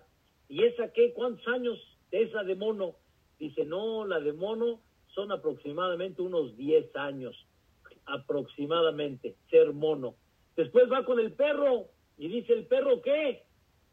[0.50, 1.14] ¿Y esa qué?
[1.14, 1.80] ¿Cuántos años
[2.12, 2.96] de esa de mono?
[3.40, 7.36] Dice, no, la de mono son aproximadamente unos 10 años,
[8.06, 10.16] aproximadamente, ser mono.
[10.56, 13.44] Después va con el perro y dice, ¿el perro qué?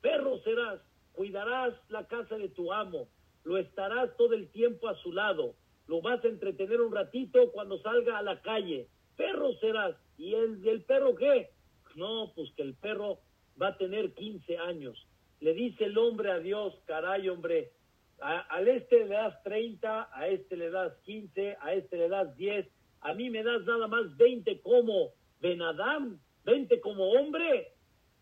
[0.01, 0.81] Perro serás,
[1.13, 3.09] cuidarás la casa de tu amo,
[3.45, 5.55] lo estarás todo el tiempo a su lado,
[5.87, 9.97] lo vas a entretener un ratito cuando salga a la calle, perro serás.
[10.19, 11.51] ¿Y el, el perro qué?
[11.97, 13.21] No, pues que el perro
[13.61, 15.07] va a tener 15 años.
[15.41, 17.73] Le dice el hombre a Dios, caray hombre,
[18.21, 22.69] al este le das 30, a este le das 15, a este le das 10,
[23.01, 27.73] a mí me das nada más 20 como Benadam, 20 como hombre.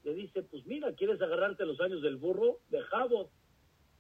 [0.05, 2.61] Le dice, pues mira, ¿quieres agarrarte los años del burro?
[2.71, 3.29] De jabot.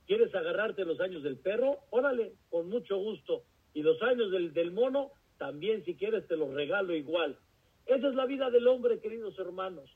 [0.06, 1.80] ¿Quieres agarrarte los años del perro?
[1.90, 3.42] Órale, con mucho gusto.
[3.74, 7.36] Y los años del, del mono, también si quieres te los regalo igual.
[7.88, 9.90] Esa es la vida del hombre, queridos hermanos.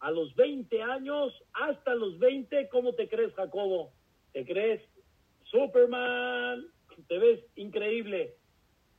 [0.00, 3.92] A los 20 años, hasta los 20, ¿cómo te crees, Jacobo?
[4.32, 4.82] ¿Te crees
[5.44, 6.66] Superman,
[7.08, 8.34] te ves increíble,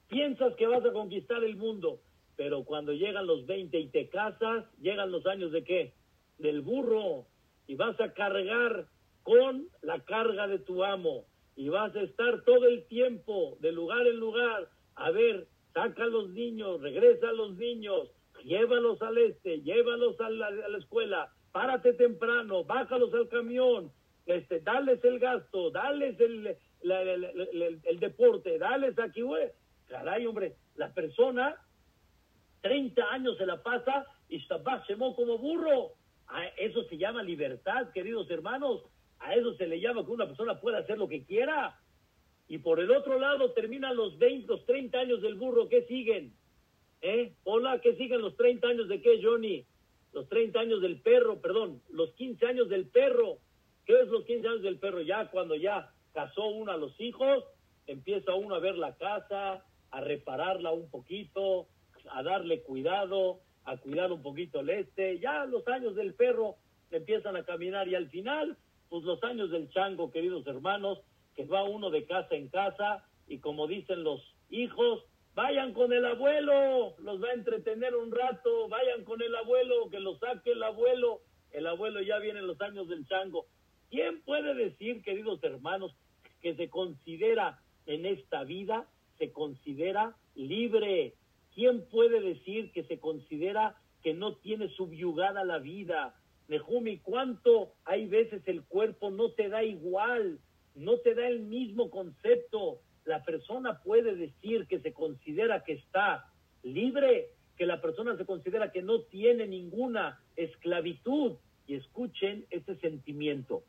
[0.08, 2.02] piensas que vas a conquistar el mundo,
[2.36, 5.94] pero cuando llegan los 20 y te casas, llegan los años de qué?
[6.38, 7.28] Del burro,
[7.68, 8.88] y vas a cargar
[9.24, 14.06] con la carga de tu amo, y vas a estar todo el tiempo, de lugar
[14.08, 18.10] en lugar, a ver, saca a los niños, regresa a los niños,
[18.44, 23.92] llévalos al este, llévalos a la, escuela, párate temprano, bájalos al camión,
[24.26, 29.50] este, darles el gasto, darles el, el, deporte, darles aquí, güey.
[29.88, 31.56] Caray, hombre, la persona
[32.62, 35.94] 30 años se la pasa y se como burro.
[36.28, 38.84] A eso se llama libertad, queridos hermanos.
[39.20, 41.78] A eso se le llama que una persona pueda hacer lo que quiera.
[42.48, 45.68] Y por el otro lado terminan los 20, los 30 años del burro.
[45.68, 46.34] ¿Qué siguen?
[47.02, 47.34] ¿Eh?
[47.44, 49.66] Hola, ¿qué siguen los 30 años de qué, Johnny?
[50.14, 53.40] Los 30 años del perro, perdón, los 15 años del perro
[53.86, 55.02] ¿Qué es los 15 años del perro?
[55.02, 57.44] Ya cuando ya casó uno a los hijos,
[57.88, 61.68] empieza uno a ver la casa, a repararla un poquito,
[62.10, 65.20] a darle cuidado, a cuidar un poquito el este.
[65.20, 66.56] Ya los años del perro
[66.92, 68.58] empiezan a caminar y al final,
[68.90, 71.00] pues los años del chango, queridos hermanos,
[71.36, 75.04] que va uno de casa en casa y como dicen los hijos,
[75.36, 80.00] vayan con el abuelo, los va a entretener un rato, vayan con el abuelo, que
[80.00, 83.46] lo saque el abuelo, el abuelo ya viene en los años del chango.
[83.90, 85.96] ¿Quién puede decir, queridos hermanos,
[86.42, 91.14] que se considera en esta vida, se considera libre?
[91.54, 96.16] ¿Quién puede decir que se considera que no tiene subyugada la vida?
[96.48, 100.40] Nejumi, ¿cuánto hay veces el cuerpo no te da igual?
[100.76, 102.80] No te da el mismo concepto.
[103.12, 106.32] La persona puede decir que se considera que está
[106.64, 111.34] libre, que la persona se considera que no tiene ninguna esclavitud.
[111.68, 113.64] Y escuchen este sentimiento.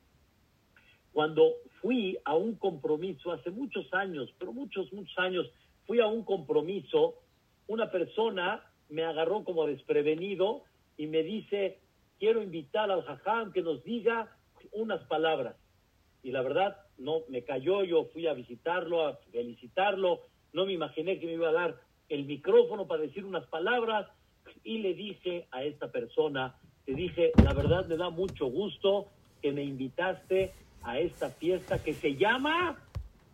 [1.12, 5.50] Cuando fui a un compromiso hace muchos años, pero muchos, muchos años,
[5.88, 7.16] fui a un compromiso,
[7.66, 10.62] una persona me agarró como desprevenido
[10.96, 11.81] y me dice,
[12.20, 14.37] quiero invitar al jajam que nos diga
[14.70, 15.57] unas palabras.
[16.22, 20.20] Y la verdad, no me cayó, yo fui a visitarlo, a felicitarlo,
[20.52, 24.08] no me imaginé que me iba a dar el micrófono para decir unas palabras
[24.64, 29.08] y le dije a esta persona, te dije, la verdad me da mucho gusto
[29.40, 32.78] que me invitaste a esta fiesta que se llama,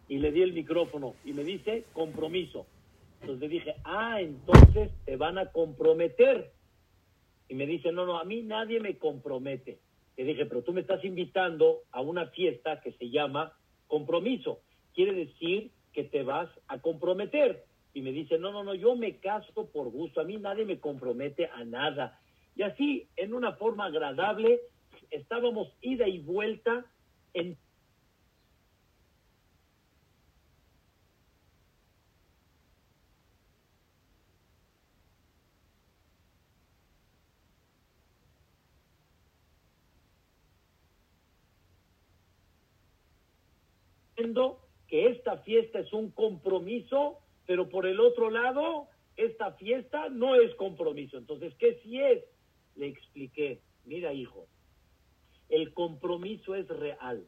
[0.08, 2.66] y le di el micrófono y me dice, compromiso.
[3.20, 6.52] Entonces le dije, ah, entonces te van a comprometer.
[7.48, 9.78] Y me dice, no, no, a mí nadie me compromete.
[10.18, 13.52] Le dije, pero tú me estás invitando a una fiesta que se llama
[13.86, 14.60] compromiso.
[14.92, 17.64] Quiere decir que te vas a comprometer.
[17.94, 20.20] Y me dice, no, no, no, yo me caso por gusto.
[20.20, 22.18] A mí nadie me compromete a nada.
[22.56, 24.60] Y así, en una forma agradable,
[25.12, 26.84] estábamos ida y vuelta
[27.32, 27.56] en
[44.86, 50.54] que esta fiesta es un compromiso, pero por el otro lado, esta fiesta no es
[50.54, 51.18] compromiso.
[51.18, 52.24] Entonces, ¿qué si es?
[52.76, 54.46] Le expliqué, mira hijo,
[55.48, 57.26] el compromiso es real.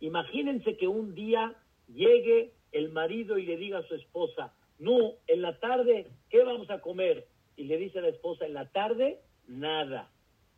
[0.00, 1.56] Imagínense que un día
[1.88, 6.70] llegue el marido y le diga a su esposa, no, en la tarde, ¿qué vamos
[6.70, 7.26] a comer?
[7.56, 10.10] Y le dice a la esposa, en la tarde, nada,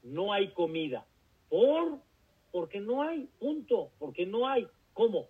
[0.02, 1.06] no hay comida.
[1.48, 1.98] ¿Por?
[2.50, 4.66] Porque no hay, punto, porque no hay.
[4.92, 5.28] ¿Cómo?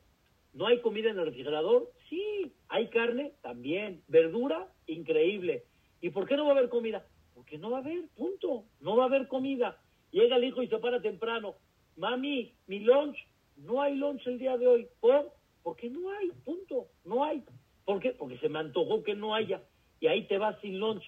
[0.53, 1.91] ¿No hay comida en el refrigerador?
[2.09, 2.53] Sí.
[2.69, 3.33] ¿Hay carne?
[3.43, 4.03] También.
[4.09, 4.69] ¿Verdura?
[4.87, 5.65] Increíble.
[6.01, 7.07] ¿Y por qué no va a haber comida?
[7.35, 8.65] Porque no va a haber, punto.
[8.81, 9.81] No va a haber comida.
[10.11, 11.55] Llega el hijo y se para temprano.
[11.97, 13.17] Mami, mi lunch,
[13.57, 14.89] no hay lunch el día de hoy.
[15.01, 15.33] ¿Por?
[15.63, 16.89] Porque no hay, punto.
[17.05, 17.43] No hay.
[17.85, 18.11] ¿Por qué?
[18.11, 19.63] Porque se me antojó que no haya.
[20.01, 21.05] Y ahí te vas sin lunch.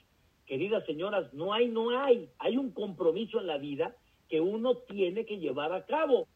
[0.47, 2.29] Queridas señoras, no hay, no hay.
[2.39, 3.97] Hay un compromiso en la vida
[4.29, 6.29] que uno tiene que llevar a cabo.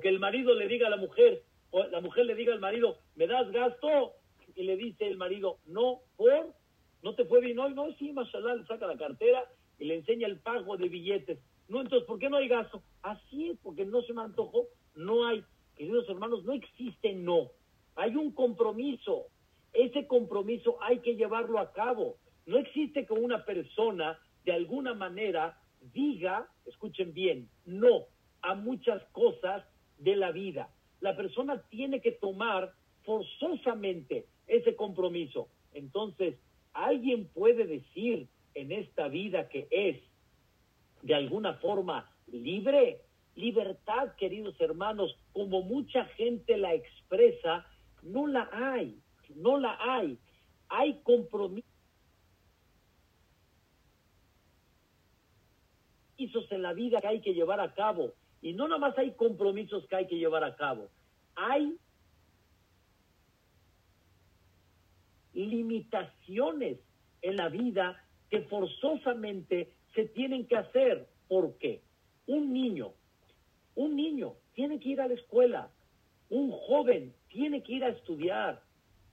[0.00, 2.98] Que el marido le diga a la mujer, o la mujer le diga al marido,
[3.16, 4.14] ¿me das gasto?
[4.54, 6.54] Y le dice el marido, no, por,
[7.02, 9.44] no te fue bien hoy, no, sí, mashallah, le saca la cartera
[9.78, 11.38] y le enseña el pago de billetes.
[11.68, 12.82] No, entonces, ¿por qué no hay gasto?
[13.02, 15.44] Así es, porque no se me antojó, no hay.
[15.76, 17.50] Queridos hermanos, no existe no,
[17.96, 19.26] hay un compromiso.
[19.72, 22.16] Ese compromiso hay que llevarlo a cabo.
[22.46, 25.58] No existe que una persona de alguna manera
[25.92, 28.06] diga, escuchen bien, no
[28.42, 29.64] a muchas cosas
[29.98, 30.70] de la vida.
[31.00, 32.72] La persona tiene que tomar
[33.04, 35.48] forzosamente ese compromiso.
[35.72, 36.36] Entonces,
[36.72, 40.00] ¿alguien puede decir en esta vida que es
[41.02, 43.00] de alguna forma libre?
[43.36, 47.66] Libertad, queridos hermanos, como mucha gente la expresa,
[48.02, 48.96] no la hay,
[49.34, 50.18] no la hay.
[50.68, 51.64] Hay compromisos
[56.50, 58.12] en la vida que hay que llevar a cabo.
[58.44, 60.90] Y no nomás hay compromisos que hay que llevar a cabo,
[61.34, 61.78] hay
[65.32, 66.78] limitaciones
[67.22, 71.08] en la vida que forzosamente se tienen que hacer.
[71.26, 71.80] ¿Por qué?
[72.26, 72.92] Un niño,
[73.76, 75.70] un niño tiene que ir a la escuela,
[76.28, 78.60] un joven tiene que ir a estudiar,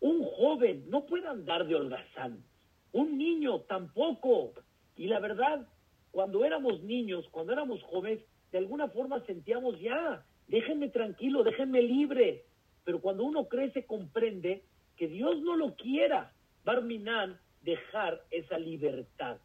[0.01, 2.43] un joven no puede andar de holgazán,
[2.91, 4.51] un niño tampoco.
[4.97, 5.65] Y la verdad,
[6.11, 8.19] cuando éramos niños, cuando éramos jóvenes,
[8.52, 12.45] de alguna forma sentíamos ya, déjenme tranquilo, déjenme libre.
[12.84, 14.64] Pero cuando uno crece, comprende
[14.97, 16.34] que Dios no lo quiera,
[16.64, 19.38] Barminan, dejar esa libertad.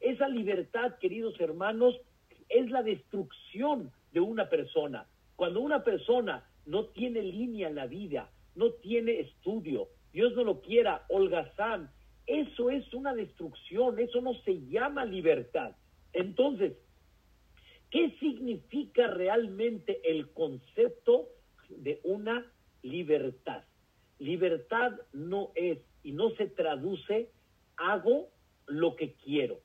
[0.00, 2.00] Esa libertad, queridos hermanos,
[2.48, 5.06] es la destrucción de una persona.
[5.36, 10.60] Cuando una persona no tiene línea en la vida, no tiene estudio, Dios no lo
[10.60, 11.90] quiera, holgazán,
[12.26, 15.72] eso es una destrucción, eso no se llama libertad.
[16.12, 16.74] Entonces,
[17.94, 21.28] ¿qué significa realmente el concepto
[21.68, 22.44] de una
[22.82, 23.62] libertad?
[24.18, 27.30] Libertad no es y no se traduce
[27.76, 28.30] hago
[28.66, 29.60] lo que quiero,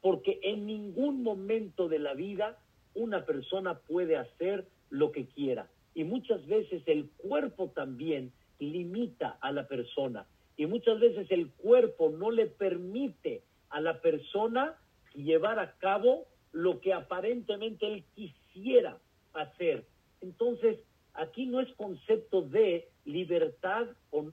[0.00, 2.58] porque en ningún momento de la vida
[2.94, 5.68] una persona puede hacer lo que quiera.
[5.94, 10.26] Y muchas veces el cuerpo también limita a la persona.
[10.56, 14.74] Y muchas veces el cuerpo no le permite a la persona
[15.14, 18.96] llevar a cabo lo que aparentemente él quisiera
[19.34, 19.84] hacer.
[20.20, 20.78] Entonces,
[21.12, 24.32] aquí no es concepto de libertad o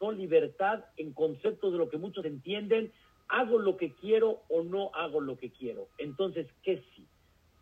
[0.00, 2.92] no libertad en concepto de lo que muchos entienden,
[3.28, 5.88] hago lo que quiero o no hago lo que quiero.
[5.96, 7.06] Entonces, ¿qué sí?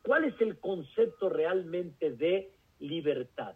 [0.03, 2.51] ¿Cuál es el concepto realmente de
[2.81, 3.55] libertad?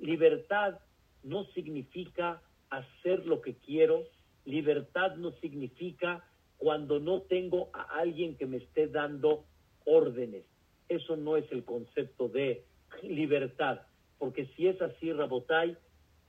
[0.00, 0.78] Libertad
[1.24, 2.40] no significa
[2.70, 4.04] hacer lo que quiero,
[4.44, 6.24] libertad no significa
[6.58, 9.44] cuando no tengo a alguien que me esté dando
[9.84, 10.44] órdenes.
[10.88, 12.64] Eso no es el concepto de
[13.02, 13.80] libertad,
[14.18, 15.76] porque si es así, Rabotay,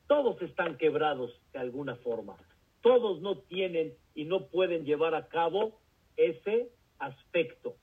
[0.08, 2.36] todos están quebrados de alguna forma.
[2.82, 5.80] Todos no tienen y no pueden llevar a cabo
[6.18, 6.70] ese
[7.00, 7.76] aspecto.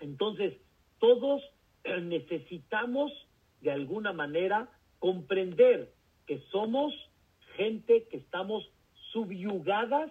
[0.00, 0.54] Entonces,
[0.98, 1.42] todos
[2.02, 3.12] necesitamos
[3.60, 5.92] de alguna manera comprender
[6.26, 6.94] que somos
[7.56, 8.68] gente que estamos
[9.12, 10.10] subyugadas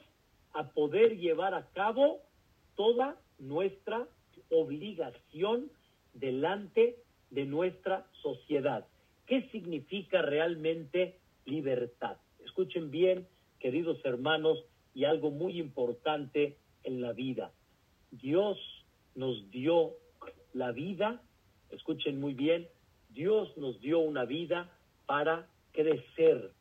[0.53, 2.21] a poder llevar a cabo
[2.75, 4.07] toda nuestra
[4.49, 5.71] obligación
[6.13, 6.97] delante
[7.31, 8.85] de nuestra sociedad.
[9.25, 12.17] ¿Qué significa realmente libertad?
[12.43, 13.27] Escuchen bien,
[13.59, 17.51] queridos hermanos, y algo muy importante en la vida.
[18.11, 18.59] Dios
[19.15, 19.93] nos dio
[20.53, 21.21] la vida,
[21.71, 22.67] escuchen muy bien,
[23.09, 24.71] Dios nos dio una vida
[25.07, 26.51] para crecer.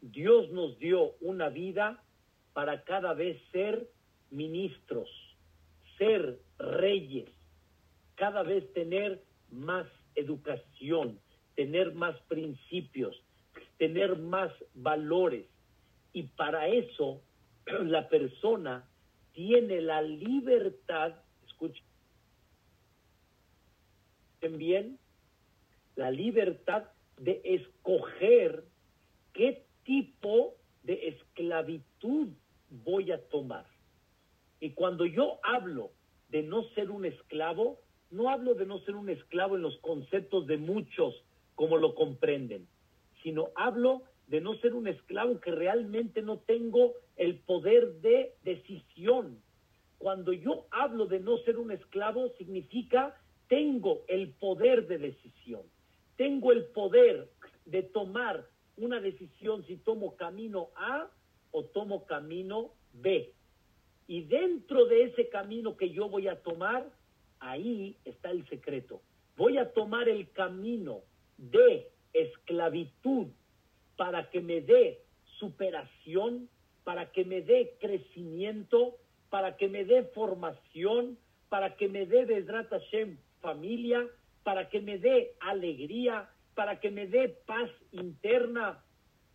[0.00, 2.03] Dios nos dio una vida
[2.54, 3.86] para cada vez ser
[4.30, 5.10] ministros,
[5.98, 7.28] ser reyes,
[8.14, 11.18] cada vez tener más educación,
[11.56, 13.20] tener más principios,
[13.76, 15.46] tener más valores.
[16.12, 17.20] Y para eso
[17.66, 18.88] la persona
[19.32, 21.12] tiene la libertad,
[21.46, 21.84] escuchen
[24.52, 24.98] bien,
[25.96, 26.84] la libertad
[27.18, 28.64] de escoger
[29.32, 32.28] qué tipo de esclavitud
[32.84, 33.66] voy a tomar.
[34.60, 35.90] Y cuando yo hablo
[36.28, 37.78] de no ser un esclavo,
[38.10, 41.14] no hablo de no ser un esclavo en los conceptos de muchos
[41.54, 42.66] como lo comprenden,
[43.22, 49.40] sino hablo de no ser un esclavo que realmente no tengo el poder de decisión.
[49.98, 53.14] Cuando yo hablo de no ser un esclavo, significa
[53.48, 55.62] tengo el poder de decisión
[56.16, 57.28] tengo el poder
[57.64, 58.46] de tomar
[58.76, 61.08] una decisión si tomo camino A
[61.54, 63.32] o tomo camino B.
[64.08, 66.90] Y dentro de ese camino que yo voy a tomar,
[67.38, 69.00] ahí está el secreto.
[69.36, 71.02] Voy a tomar el camino
[71.38, 73.28] de esclavitud
[73.96, 75.00] para que me dé
[75.38, 76.48] superación,
[76.82, 78.96] para que me dé crecimiento,
[79.30, 81.16] para que me dé formación,
[81.48, 84.08] para que me dé Hashem familia,
[84.42, 88.82] para que me dé alegría, para que me dé paz interna,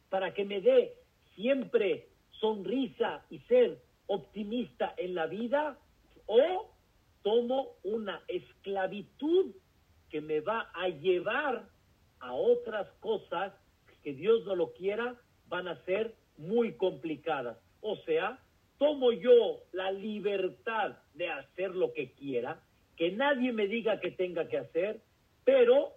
[0.09, 0.95] para que me dé
[1.35, 2.08] siempre
[2.39, 5.77] sonrisa y ser optimista en la vida,
[6.25, 6.71] o
[7.21, 9.53] tomo una esclavitud
[10.09, 11.69] que me va a llevar
[12.19, 13.53] a otras cosas
[14.03, 15.15] que Dios no lo quiera,
[15.47, 17.57] van a ser muy complicadas.
[17.81, 18.39] O sea,
[18.77, 22.61] tomo yo la libertad de hacer lo que quiera,
[22.95, 25.01] que nadie me diga que tenga que hacer,
[25.43, 25.93] pero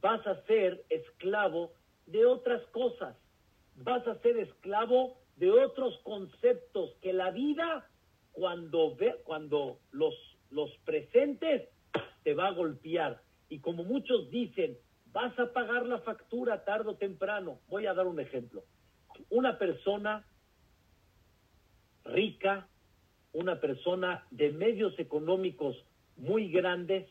[0.00, 1.72] vas a ser esclavo
[2.06, 3.16] de otras cosas,
[3.76, 7.88] vas a ser esclavo de otros conceptos que la vida
[8.32, 10.14] cuando ve, cuando los
[10.54, 11.68] los presentes
[12.22, 14.78] te va a golpear y como muchos dicen,
[15.12, 17.60] vas a pagar la factura tarde o temprano.
[17.68, 18.64] Voy a dar un ejemplo.
[19.30, 20.24] Una persona
[22.04, 22.68] rica,
[23.32, 25.76] una persona de medios económicos
[26.16, 27.08] muy grandes,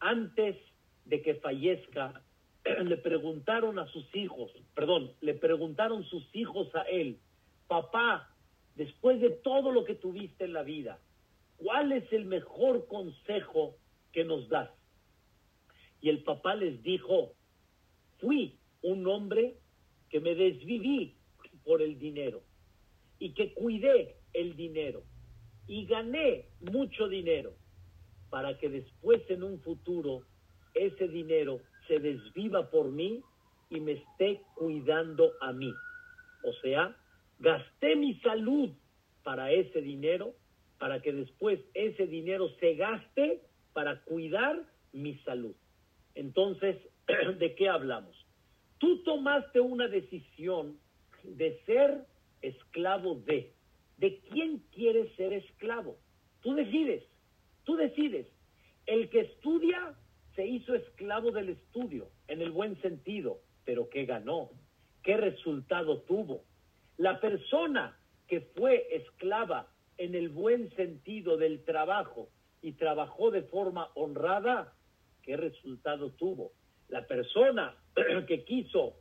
[0.00, 0.56] antes
[1.06, 2.22] de que fallezca,
[2.84, 7.18] le preguntaron a sus hijos, perdón, le preguntaron sus hijos a él,
[7.68, 8.34] papá,
[8.74, 10.98] después de todo lo que tuviste en la vida,
[11.56, 13.76] ¿cuál es el mejor consejo
[14.12, 14.70] que nos das?
[16.00, 17.34] Y el papá les dijo,
[18.18, 19.58] fui un hombre
[20.08, 21.16] que me desviví
[21.64, 22.42] por el dinero
[23.18, 25.02] y que cuidé el dinero
[25.66, 27.54] y gané mucho dinero
[28.30, 30.22] para que después en un futuro
[30.74, 33.22] ese dinero se desviva por mí
[33.70, 35.72] y me esté cuidando a mí.
[36.44, 36.96] O sea,
[37.38, 38.70] gasté mi salud
[39.22, 40.34] para ese dinero,
[40.78, 44.62] para que después ese dinero se gaste para cuidar
[44.92, 45.54] mi salud.
[46.14, 46.76] Entonces,
[47.38, 48.16] ¿de qué hablamos?
[48.78, 50.78] Tú tomaste una decisión
[51.24, 52.06] de ser
[52.42, 53.52] esclavo de.
[53.96, 55.98] ¿De quién quieres ser esclavo?
[56.40, 57.04] Tú decides,
[57.64, 58.28] tú decides.
[58.86, 59.96] El que estudia
[60.36, 64.50] se hizo esclavo del estudio, en el buen sentido, pero ¿qué ganó?
[65.02, 66.44] ¿Qué resultado tuvo?
[66.98, 67.96] La persona
[68.26, 72.28] que fue esclava en el buen sentido del trabajo
[72.60, 74.74] y trabajó de forma honrada,
[75.22, 76.52] ¿qué resultado tuvo?
[76.88, 77.76] La persona
[78.26, 78.96] que quiso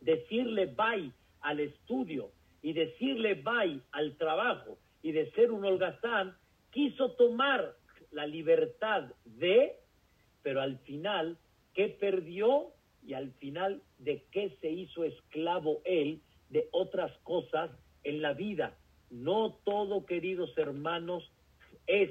[0.00, 1.10] decirle bye
[1.40, 2.30] al estudio
[2.62, 6.36] y decirle bye al trabajo y de ser un holgazán,
[6.70, 7.74] quiso tomar
[8.12, 9.76] la libertad de,
[10.42, 11.38] pero al final,
[11.74, 12.72] ¿qué perdió?
[13.04, 16.20] Y al final, ¿de qué se hizo esclavo él?
[16.50, 17.70] De otras cosas
[18.04, 18.76] en la vida.
[19.10, 21.30] No todo, queridos hermanos,
[21.86, 22.10] es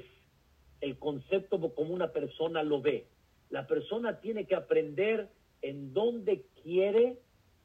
[0.80, 3.06] el concepto como una persona lo ve.
[3.50, 5.28] La persona tiene que aprender
[5.62, 7.18] en dónde quiere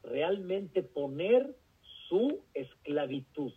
[0.03, 1.55] realmente poner
[2.07, 3.53] su esclavitud.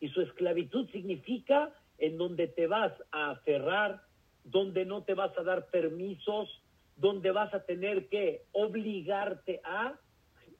[0.00, 4.02] Y su esclavitud significa en donde te vas a aferrar,
[4.44, 6.48] donde no te vas a dar permisos,
[6.96, 9.98] donde vas a tener que obligarte a,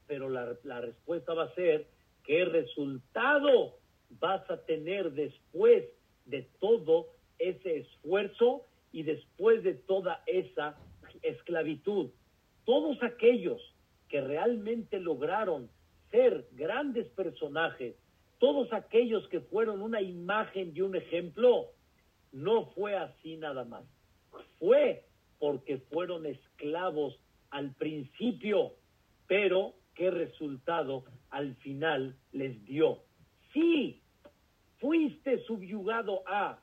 [0.07, 1.87] pero la, la respuesta va a ser
[2.27, 3.79] qué resultado
[4.21, 5.85] vas a tener después
[6.27, 7.09] de todo
[7.39, 10.77] ese esfuerzo y después de toda esa
[11.23, 12.11] esclavitud.
[12.65, 13.61] Todos aquellos
[14.09, 15.69] que realmente lograron
[16.11, 17.95] ser grandes personajes,
[18.39, 21.71] todos aquellos que fueron una imagen y un ejemplo,
[22.33, 23.85] no fue así nada más.
[24.59, 25.05] Fue
[25.39, 27.19] porque fueron esclavos
[27.51, 28.73] al principio,
[29.27, 33.03] pero qué resultado al final les dio.
[33.53, 34.03] Sí,
[34.79, 36.61] fuiste subyugado a,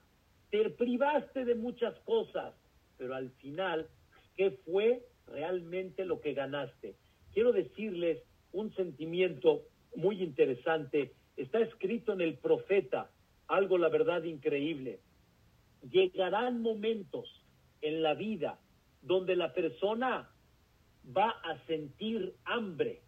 [0.49, 2.53] te privaste de muchas cosas,
[2.97, 3.89] pero al final,
[4.37, 6.95] ¿qué fue realmente lo que ganaste?
[7.33, 9.63] Quiero decirles un sentimiento
[9.95, 11.13] muy interesante.
[11.35, 13.09] Está escrito en el profeta,
[13.47, 14.99] algo la verdad increíble.
[15.89, 17.43] Llegarán momentos
[17.81, 18.59] en la vida
[19.01, 20.29] donde la persona
[21.05, 23.02] va a sentir hambre.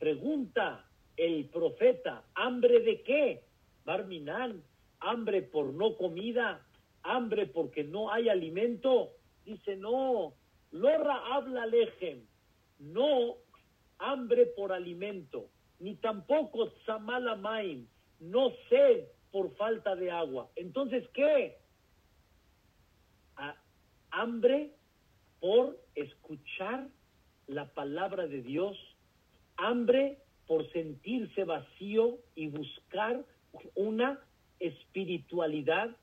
[0.00, 0.84] Pregunta
[1.18, 3.44] el profeta, ¿hambre de qué?
[3.84, 4.62] Barminán,
[4.98, 6.66] hambre por no comida,
[7.02, 9.10] hambre porque no hay alimento.
[9.44, 10.32] Dice, no,
[10.72, 12.26] Lorra habla lejem,
[12.78, 13.36] no
[13.98, 16.72] hambre por alimento, ni tampoco
[17.38, 17.86] main,
[18.20, 20.48] no sed por falta de agua.
[20.56, 21.58] Entonces, ¿qué?
[24.12, 24.72] hambre
[25.40, 26.88] por escuchar
[27.46, 28.76] la palabra de Dios,
[29.60, 33.24] hambre por sentirse vacío y buscar
[33.74, 34.18] una
[34.58, 35.96] espiritualidad,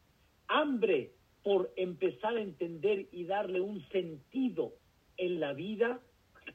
[0.47, 1.11] hambre
[1.43, 4.73] por empezar a entender y darle un sentido
[5.17, 5.99] en la vida,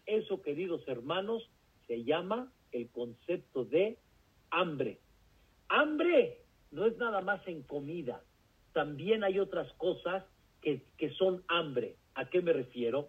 [0.07, 1.49] eso, queridos hermanos,
[1.87, 3.99] se llama el concepto de
[4.51, 4.99] hambre.
[5.69, 6.39] Hambre
[6.71, 8.23] no es nada más en comida,
[8.73, 10.25] también hay otras cosas
[10.63, 11.97] que, que son hambre.
[12.15, 13.09] ¿A qué me refiero?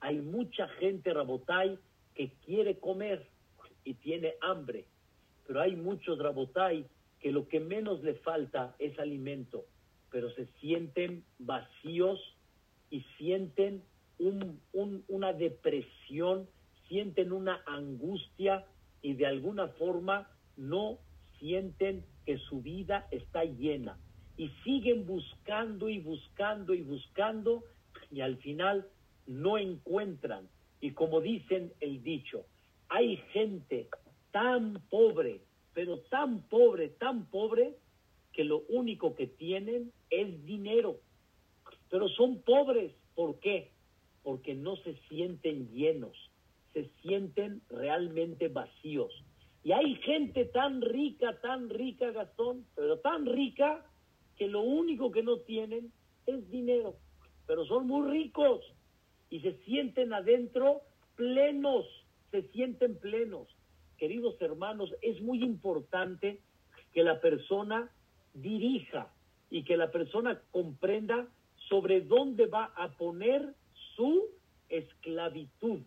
[0.00, 1.78] Hay mucha gente, Rabotay,
[2.16, 3.26] que quiere comer
[3.84, 4.86] y tiene hambre,
[5.46, 6.86] pero hay muchos Rabotay
[7.20, 9.66] que lo que menos le falta es alimento,
[10.10, 12.18] pero se sienten vacíos
[12.90, 13.82] y sienten
[14.18, 16.48] una depresión,
[16.88, 18.64] sienten una angustia
[19.02, 20.98] y de alguna forma no
[21.38, 23.98] sienten que su vida está llena
[24.36, 27.62] y siguen buscando y buscando y buscando
[28.10, 28.86] y al final
[29.26, 30.48] no encuentran.
[30.80, 32.44] Y como dicen el dicho,
[32.88, 33.88] hay gente
[34.30, 35.40] tan pobre,
[35.72, 37.76] pero tan pobre, tan pobre,
[38.32, 41.00] que lo único que tienen es dinero.
[41.90, 42.92] Pero son pobres.
[43.14, 43.70] ¿Por qué?
[44.26, 46.16] porque no se sienten llenos,
[46.72, 49.12] se sienten realmente vacíos.
[49.62, 53.86] Y hay gente tan rica, tan rica, Gastón, pero tan rica
[54.36, 55.92] que lo único que no tienen
[56.26, 56.96] es dinero,
[57.46, 58.64] pero son muy ricos
[59.30, 60.82] y se sienten adentro
[61.16, 61.86] plenos,
[62.30, 63.48] se sienten plenos.
[63.98, 66.40] Queridos hermanos, es muy importante
[66.92, 67.90] que la persona
[68.34, 69.10] dirija
[69.50, 71.28] y que la persona comprenda
[71.68, 73.54] sobre dónde va a poner
[73.94, 74.26] su
[74.68, 75.80] esclavitud,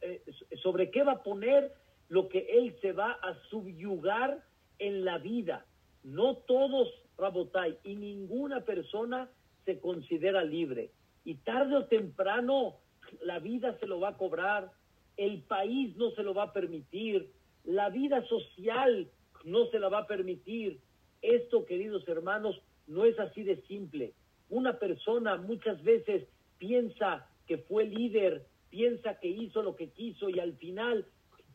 [0.00, 0.22] eh,
[0.62, 1.72] sobre qué va a poner
[2.08, 4.44] lo que él se va a subyugar
[4.78, 5.66] en la vida.
[6.04, 9.28] No todos, Rabotai, y ninguna persona
[9.64, 10.90] se considera libre.
[11.26, 12.76] Y tarde o temprano
[13.20, 14.70] la vida se lo va a cobrar,
[15.16, 17.32] el país no se lo va a permitir,
[17.64, 19.10] la vida social
[19.44, 20.78] no se la va a permitir.
[21.22, 24.12] Esto, queridos hermanos, no es así de simple.
[24.50, 30.38] Una persona muchas veces piensa que fue líder, piensa que hizo lo que quiso y
[30.38, 31.06] al final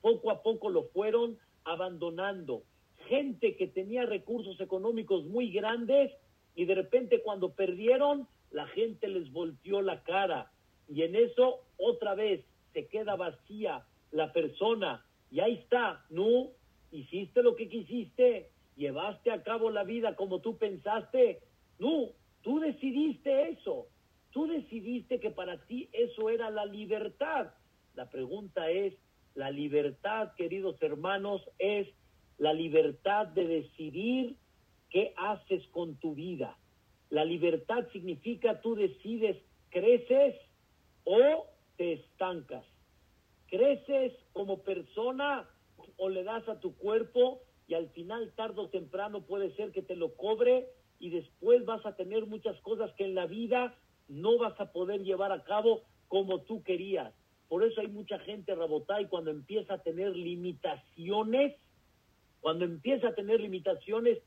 [0.02, 2.64] poco a poco lo fueron abandonando.
[3.08, 6.12] Gente que tenía recursos económicos muy grandes
[6.56, 10.52] y de repente cuando perdieron, la gente les volteó la cara.
[10.88, 15.06] Y en eso otra vez se queda vacía la persona.
[15.32, 16.50] Y ahí está, no,
[16.92, 21.40] hiciste lo que quisiste, llevaste a cabo la vida como tú pensaste.
[21.80, 22.10] No,
[22.42, 23.88] tú decidiste eso.
[24.32, 27.54] Tú decidiste que para ti eso era la libertad.
[27.96, 28.94] La pregunta es,
[29.36, 31.88] la libertad, queridos hermanos, es
[32.38, 34.36] la libertad de decidir
[34.90, 36.58] qué haces con tu vida.
[37.12, 39.38] La libertad significa tú decides,
[39.70, 40.36] creces
[41.04, 41.46] o
[41.78, 42.66] te estancas.
[43.48, 45.48] Creces como persona
[45.98, 49.82] o le das a tu cuerpo y al final, tarde o temprano, puede ser que
[49.82, 50.68] te lo cobre
[51.00, 55.04] y después vas a tener muchas cosas que en la vida no vas a poder
[55.04, 57.14] llevar a cabo como tú querías.
[57.50, 61.56] Por eso hay mucha gente, Rabotay, cuando empieza a tener limitaciones,
[62.40, 64.20] cuando empieza a tener limitaciones,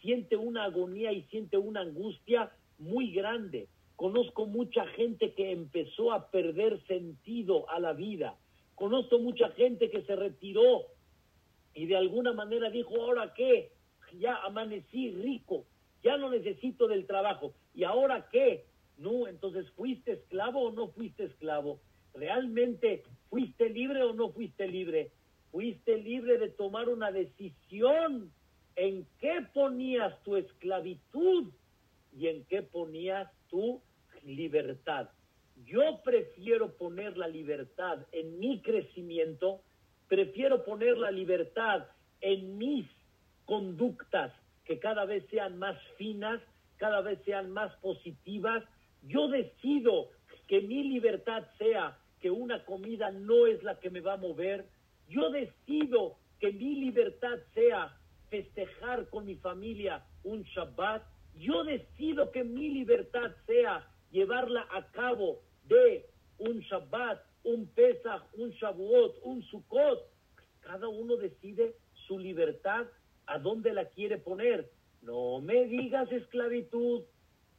[0.00, 3.68] siente una agonía y siente una angustia muy grande.
[3.96, 8.36] Conozco mucha gente que empezó a perder sentido a la vida.
[8.74, 10.86] Conozco mucha gente que se retiró
[11.74, 13.72] y de alguna manera dijo, ahora qué,
[14.18, 15.66] ya amanecí rico,
[16.02, 17.52] ya no necesito del trabajo.
[17.74, 18.64] ¿Y ahora qué?
[18.96, 21.80] No, entonces, ¿fuiste esclavo o no fuiste esclavo?
[22.14, 25.12] ¿Realmente fuiste libre o no fuiste libre?
[25.52, 28.32] Fuiste libre de tomar una decisión
[28.80, 31.52] en qué ponías tu esclavitud
[32.16, 33.82] y en qué ponías tu
[34.24, 35.10] libertad.
[35.66, 39.60] Yo prefiero poner la libertad en mi crecimiento,
[40.08, 41.88] prefiero poner la libertad
[42.22, 42.86] en mis
[43.44, 44.32] conductas
[44.64, 46.40] que cada vez sean más finas,
[46.78, 48.64] cada vez sean más positivas.
[49.02, 50.08] Yo decido
[50.48, 54.64] que mi libertad sea que una comida no es la que me va a mover.
[55.06, 57.99] Yo decido que mi libertad sea
[58.30, 61.02] festejar con mi familia un Shabbat.
[61.34, 66.06] Yo decido que mi libertad sea llevarla a cabo de
[66.38, 70.00] un Shabbat, un Pesach, un Shavuot, un Sukkot.
[70.60, 71.76] Cada uno decide
[72.06, 72.86] su libertad
[73.26, 74.70] a dónde la quiere poner.
[75.02, 77.04] No me digas esclavitud,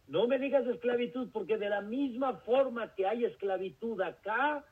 [0.07, 4.65] no me digas esclavitud, porque de la misma forma que hay esclavitud acá,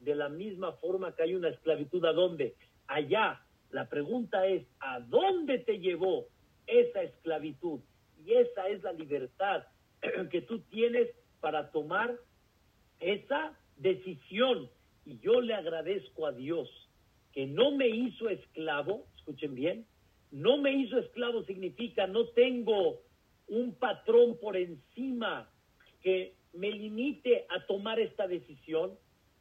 [0.00, 2.56] de la misma forma que hay una esclavitud a dónde?
[2.86, 3.45] Allá.
[3.70, 6.26] La pregunta es, ¿a dónde te llevó
[6.66, 7.80] esa esclavitud?
[8.24, 9.64] Y esa es la libertad
[10.30, 11.08] que tú tienes
[11.40, 12.16] para tomar
[13.00, 14.70] esa decisión.
[15.04, 16.68] Y yo le agradezco a Dios
[17.32, 19.86] que no me hizo esclavo, escuchen bien,
[20.30, 23.00] no me hizo esclavo significa no tengo
[23.48, 25.48] un patrón por encima
[26.02, 28.98] que me limite a tomar esta decisión,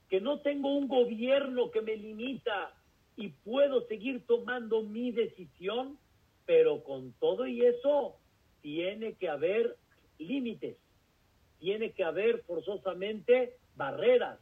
[0.10, 2.74] que no tengo un gobierno que me limita
[3.16, 5.98] y puedo seguir tomando mi decisión,
[6.46, 8.18] pero con todo y eso
[8.62, 9.78] tiene que haber
[10.18, 10.78] límites,
[11.60, 14.40] tiene que haber forzosamente barreras,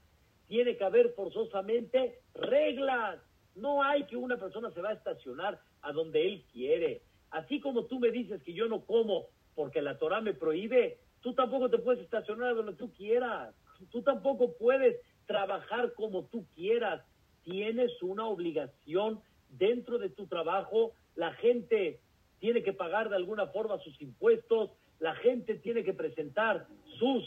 [0.47, 3.19] tiene que haber forzosamente reglas.
[3.55, 7.01] No hay que una persona se va a estacionar a donde él quiere.
[7.30, 11.34] Así como tú me dices que yo no como porque la Torah me prohíbe, tú
[11.34, 13.55] tampoco te puedes estacionar donde tú quieras.
[13.91, 17.03] Tú tampoco puedes trabajar como tú quieras.
[17.44, 20.94] Tienes una obligación dentro de tu trabajo.
[21.16, 22.00] La gente
[22.39, 24.72] tiene que pagar de alguna forma sus impuestos.
[25.00, 26.68] La gente tiene que presentar
[27.00, 27.24] sus,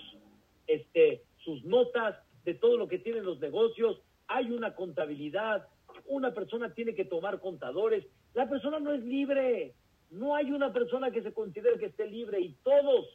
[0.67, 4.01] este, sus notas de todo lo que tienen los negocios.
[4.29, 5.69] Hay una contabilidad.
[6.07, 8.07] Una persona tiene que tomar contadores.
[8.35, 9.75] La persona no es libre.
[10.11, 13.07] No hay una persona que se considere que esté libre y todos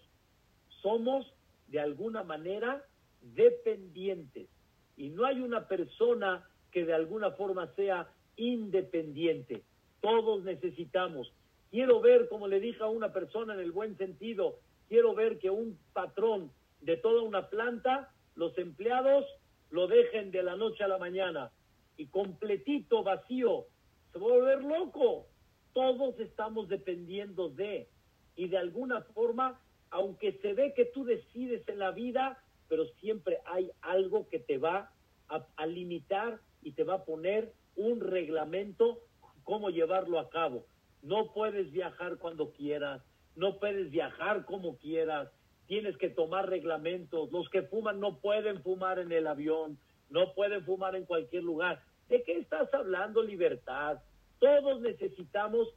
[0.82, 1.26] somos
[1.68, 2.84] de alguna manera
[3.22, 4.49] dependientes.
[4.97, 9.63] Y no hay una persona que de alguna forma sea independiente.
[10.01, 11.32] Todos necesitamos.
[11.69, 14.59] Quiero ver, como le dije a una persona en el buen sentido,
[14.89, 16.51] quiero ver que un patrón
[16.82, 19.26] de toda una planta, los empleados
[19.69, 21.51] lo dejen de la noche a la mañana
[21.97, 23.65] y completito, vacío.
[24.11, 25.28] Se va a volver loco
[25.74, 27.88] todos estamos dependiendo de,
[28.36, 29.59] y de alguna forma,
[29.89, 34.57] aunque se ve que tú decides en la vida, pero siempre hay algo que te
[34.57, 34.91] va
[35.30, 38.99] a, limitar y te va a poner un reglamento
[39.43, 40.66] cómo llevarlo a cabo.
[41.03, 43.01] no puedes viajar cuando quieras,
[43.36, 45.32] no puedes viajar como quieras,
[45.66, 50.64] tienes que tomar reglamentos, los que fuman no pueden fumar en el avión, no pueden
[50.64, 51.82] fumar en cualquier lugar.
[52.07, 53.99] ¿De qué estás hablando, libertad?
[54.38, 55.74] Todos necesitamos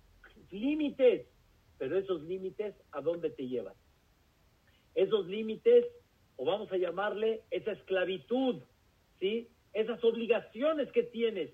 [0.51, 1.27] límites,
[1.79, 3.75] pero esos límites, ¿a dónde te llevan?
[4.95, 5.87] Esos límites,
[6.37, 8.63] o vamos a llamarle esa esclavitud,
[9.21, 9.49] ¿sí?
[9.75, 11.51] Esas obligaciones que tienes,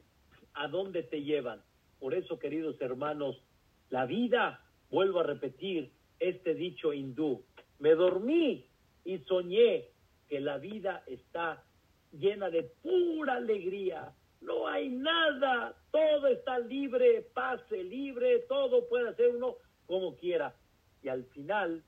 [0.52, 1.62] ¿a dónde te llevan?
[1.98, 3.42] Por eso, queridos hermanos,
[3.88, 7.42] la vida, vuelvo a repetir este dicho hindú,
[7.78, 8.66] me dormí
[9.06, 9.88] y soñé
[10.28, 11.64] que la vida está
[12.12, 14.12] llena de pura alegría.
[14.42, 19.56] No hay nada, todo está libre, pase libre, todo puede hacer uno
[19.86, 20.54] como quiera.
[21.02, 21.82] Y al final,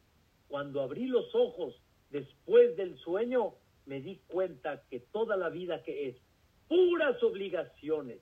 [0.49, 1.79] cuando abrí los ojos
[2.11, 3.55] después del sueño,
[3.87, 6.17] me di cuenta que toda la vida que es
[6.69, 8.21] puras obligaciones.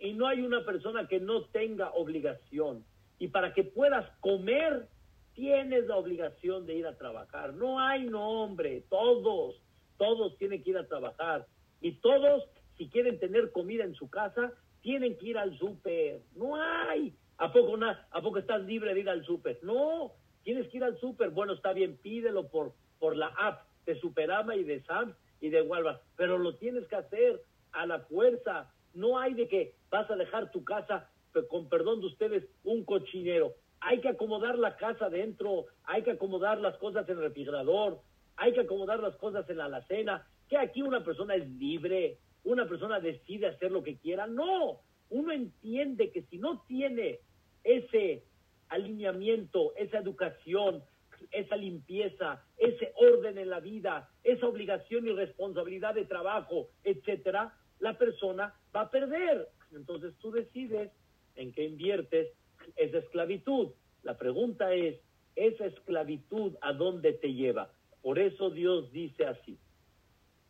[0.00, 2.84] Y no hay una persona que no tenga obligación.
[3.18, 4.88] Y para que puedas comer,
[5.34, 7.54] tienes la obligación de ir a trabajar.
[7.54, 9.60] No hay nombre, todos,
[9.96, 11.46] todos tienen que ir a trabajar.
[11.80, 12.44] Y todos,
[12.76, 16.20] si quieren tener comida en su casa, tienen que ir al súper.
[16.34, 17.14] No hay.
[17.38, 19.60] ¿A poco, ¿A poco estás libre de ir al súper?
[19.62, 21.30] No, tienes que ir al súper.
[21.30, 25.62] Bueno, está bien, pídelo por, por la app de Superama y de Sam y de
[25.62, 27.40] Walmart, pero lo tienes que hacer
[27.72, 28.70] a la fuerza.
[28.92, 31.10] No hay de que vas a dejar tu casa,
[31.48, 33.54] con perdón de ustedes, un cochinero.
[33.80, 38.00] Hay que acomodar la casa dentro, hay que acomodar las cosas en el refrigerador,
[38.36, 42.68] hay que acomodar las cosas en la alacena, que aquí una persona es libre, una
[42.68, 44.26] persona decide hacer lo que quiera.
[44.26, 47.20] No, uno entiende que si no tiene
[47.64, 48.24] ese
[48.68, 50.82] alineamiento, esa educación,
[51.30, 57.96] esa limpieza, ese orden en la vida, esa obligación y responsabilidad de trabajo, etcétera, la
[57.96, 59.48] persona va a perder.
[59.72, 60.90] Entonces tú decides
[61.36, 62.28] en qué inviertes
[62.76, 63.68] esa esclavitud.
[64.02, 65.00] La pregunta es,
[65.36, 67.70] ¿esa esclavitud a dónde te lleva?
[68.02, 69.58] Por eso Dios dice así.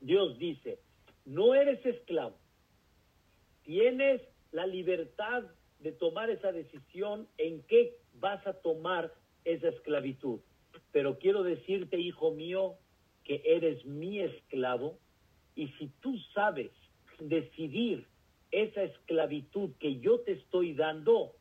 [0.01, 0.79] Dios dice,
[1.25, 2.37] no eres esclavo,
[3.65, 5.45] tienes la libertad
[5.81, 9.13] de tomar esa decisión en qué vas a tomar
[9.45, 10.41] esa esclavitud.
[10.93, 12.77] Pero quiero decirte, hijo mío,
[13.25, 14.99] que eres mi esclavo
[15.55, 16.71] y si tú sabes
[17.19, 18.07] decidir
[18.51, 21.35] esa esclavitud que yo te estoy dando,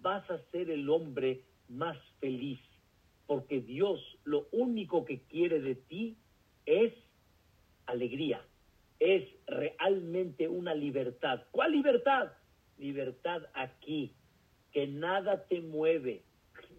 [0.00, 2.60] vas a ser el hombre más feliz,
[3.26, 6.16] porque Dios lo único que quiere de ti
[6.66, 6.92] es
[7.86, 8.44] alegría,
[8.98, 11.42] es realmente una libertad.
[11.50, 12.32] ¿Cuál libertad?
[12.78, 14.12] Libertad aquí,
[14.72, 16.22] que nada te mueve,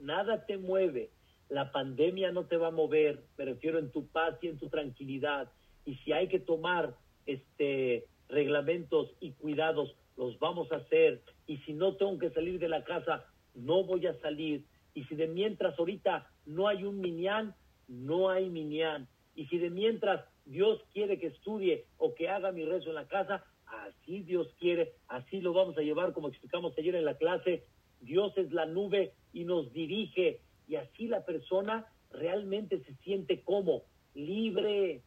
[0.02, 1.12] nada te mueve.
[1.54, 4.70] La pandemia no te va a mover, me refiero en tu paz y en tu
[4.70, 5.52] tranquilidad.
[5.86, 6.96] Y si hay que tomar
[7.28, 11.22] este reglamentos y cuidados, los vamos a hacer.
[11.46, 14.66] Y si no tengo que salir de la casa, no voy a salir.
[14.96, 17.54] Y si de mientras ahorita no hay un minián,
[17.88, 19.08] no hay minián.
[19.36, 23.08] Y si de mientras Dios quiere que estudie o que haga mi rezo en la
[23.08, 27.64] casa, así Dios quiere, así lo vamos a llevar, como explicamos ayer en la clase.
[28.02, 30.42] Dios es la nube y nos dirige.
[30.68, 33.84] Y así la persona realmente se siente como
[34.14, 35.02] libre,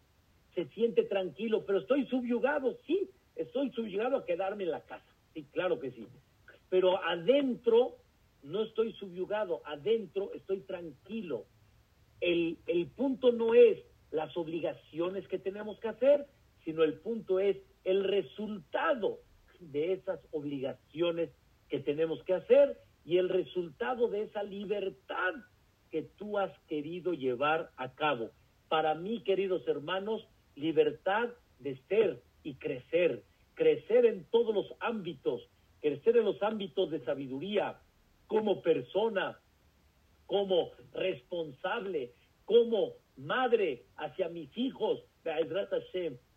[0.54, 5.46] se siente tranquilo, pero estoy subyugado, sí, estoy subyugado a quedarme en la casa, sí,
[5.52, 6.06] claro que sí,
[6.68, 7.96] pero adentro
[8.42, 11.44] no estoy subyugado, adentro estoy tranquilo.
[12.20, 13.78] El, el punto no es
[14.10, 16.26] las obligaciones que tenemos que hacer,
[16.64, 19.20] sino el punto es el resultado
[19.60, 21.30] de esas obligaciones
[21.68, 25.34] que tenemos que hacer y el resultado de esa libertad
[25.90, 28.30] que tú has querido llevar a cabo.
[28.68, 30.26] Para mí, queridos hermanos,
[30.56, 31.28] libertad
[31.60, 33.22] de ser y crecer,
[33.54, 35.48] crecer en todos los ámbitos,
[35.80, 37.78] crecer en los ámbitos de sabiduría,
[38.26, 39.38] como persona,
[40.26, 42.12] como responsable,
[42.44, 45.00] como madre hacia mis hijos,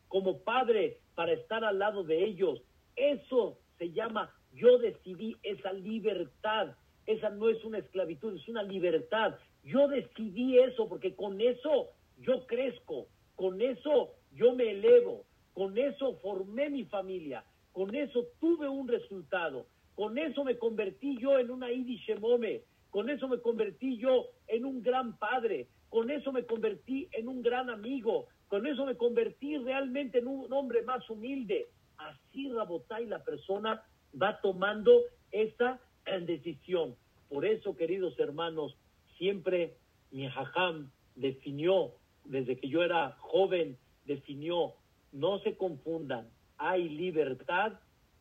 [0.08, 2.62] como padre para estar al lado de ellos.
[2.96, 6.76] Eso se llama yo decidí esa libertad.
[7.06, 9.36] Esa no es una esclavitud, es una libertad.
[9.64, 16.18] Yo decidí eso porque con eso yo crezco, con eso yo me elevo, con eso
[16.22, 21.72] formé mi familia, con eso tuve un resultado, con eso me convertí yo en una
[21.72, 27.28] Idishemome, con eso me convertí yo en un gran padre, con eso me convertí en
[27.28, 31.70] un gran amigo, con eso me convertí realmente en un hombre más humilde.
[31.98, 33.84] Así Rabotay la persona
[34.20, 35.02] va tomando
[35.32, 35.80] esa
[36.22, 36.96] decisión.
[37.30, 38.76] Por eso, queridos hermanos,
[39.18, 39.76] siempre
[40.12, 41.94] mi hajam definió
[42.26, 44.74] desde que yo era joven, definió,
[45.12, 47.74] no se confundan, hay libertad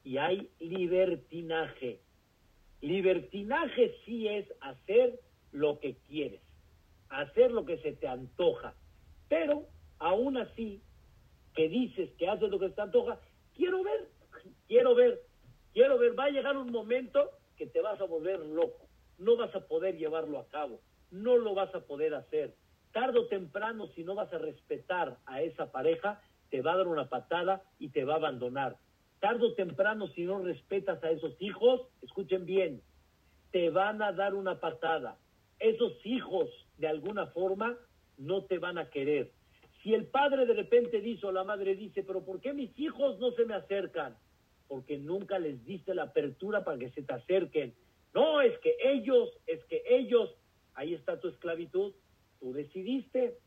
[0.04, 2.00] y hay libertinaje.
[2.80, 5.18] Libertinaje sí es hacer
[5.52, 6.40] lo que quieres,
[7.08, 8.74] hacer lo que se te antoja,
[9.28, 9.66] pero
[9.98, 10.80] aún así
[11.54, 13.18] que dices que haces lo que se te antoja,
[13.54, 14.08] quiero ver,
[14.68, 15.20] quiero ver,
[15.78, 19.54] quiero ver, va a llegar un momento que te vas a volver loco, no vas
[19.54, 20.80] a poder llevarlo a cabo,
[21.12, 22.56] no lo vas a poder hacer.
[22.90, 26.20] Tardo o temprano, si no vas a respetar a esa pareja,
[26.50, 28.76] te va a dar una patada y te va a abandonar.
[29.20, 32.82] Tardo o temprano, si no respetas a esos hijos, escuchen bien,
[33.52, 35.16] te van a dar una patada.
[35.60, 36.48] Esos hijos,
[36.78, 37.78] de alguna forma,
[38.16, 39.30] no te van a querer.
[39.84, 43.20] Si el padre de repente dice o la madre dice, pero ¿por qué mis hijos
[43.20, 44.16] no se me acercan?
[44.68, 47.74] Porque nunca les diste la apertura para que se te acerquen.
[48.14, 50.30] No, es que ellos, es que ellos,
[50.74, 51.92] ahí está tu esclavitud.
[52.40, 53.38] Tú decidiste,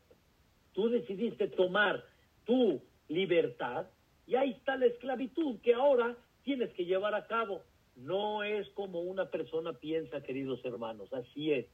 [0.72, 2.04] tú decidiste tomar
[2.44, 3.86] tu libertad
[4.26, 7.62] y ahí está la esclavitud que ahora tienes que llevar a cabo.
[7.96, 11.66] No es como una persona piensa, queridos hermanos, así es.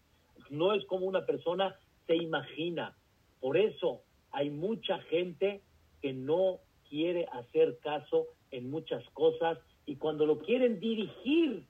[0.51, 1.77] No es como una persona
[2.07, 2.97] se imagina.
[3.41, 5.63] Por eso hay mucha gente
[6.03, 11.65] que no quiere hacer caso en muchas cosas y cuando lo quieren dirigir,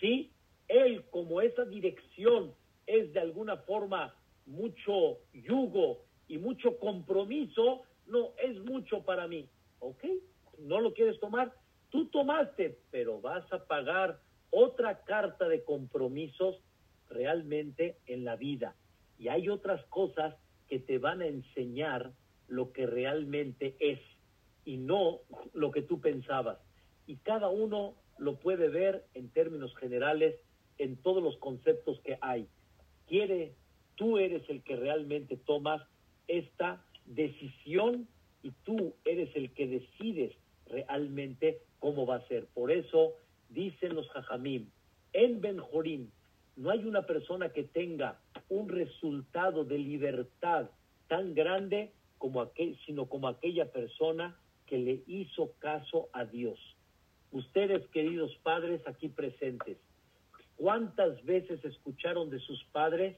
[0.00, 0.30] ¿sí?
[0.68, 2.52] Él como esa dirección
[2.86, 4.14] es de alguna forma
[4.46, 5.98] mucho yugo
[6.28, 9.48] y mucho compromiso, no, es mucho para mí.
[9.80, 10.04] ¿Ok?
[10.58, 11.52] ¿No lo quieres tomar?
[11.90, 16.56] Tú tomaste, pero vas a pagar otra carta de compromisos
[17.08, 18.74] realmente en la vida.
[19.18, 20.34] Y hay otras cosas
[20.68, 22.12] que te van a enseñar
[22.48, 24.00] lo que realmente es
[24.64, 25.20] y no
[25.52, 26.58] lo que tú pensabas.
[27.06, 30.36] Y cada uno lo puede ver en términos generales
[30.78, 32.48] en todos los conceptos que hay.
[33.06, 33.54] Quiere,
[33.96, 35.82] tú eres el que realmente tomas
[36.26, 38.08] esta decisión
[38.42, 40.34] y tú eres el que decides
[40.66, 42.46] realmente cómo va a ser.
[42.46, 43.12] Por eso
[43.50, 44.70] dicen los jajamim,
[45.12, 46.10] en Benjorim
[46.56, 50.70] no hay una persona que tenga un resultado de libertad
[51.08, 56.58] tan grande como aquel, sino como aquella persona que le hizo caso a Dios.
[57.30, 59.78] Ustedes, queridos padres aquí presentes,
[60.56, 63.16] ¿cuántas veces escucharon de sus padres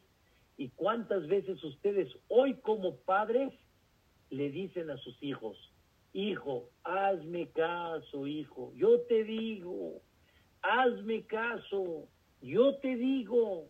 [0.57, 3.53] y cuántas veces ustedes hoy como padres
[4.30, 5.57] le dicen a sus hijos,
[6.12, 10.01] hijo, hazme caso, hijo, yo te digo,
[10.62, 12.09] hazme caso,
[12.40, 13.68] yo te digo,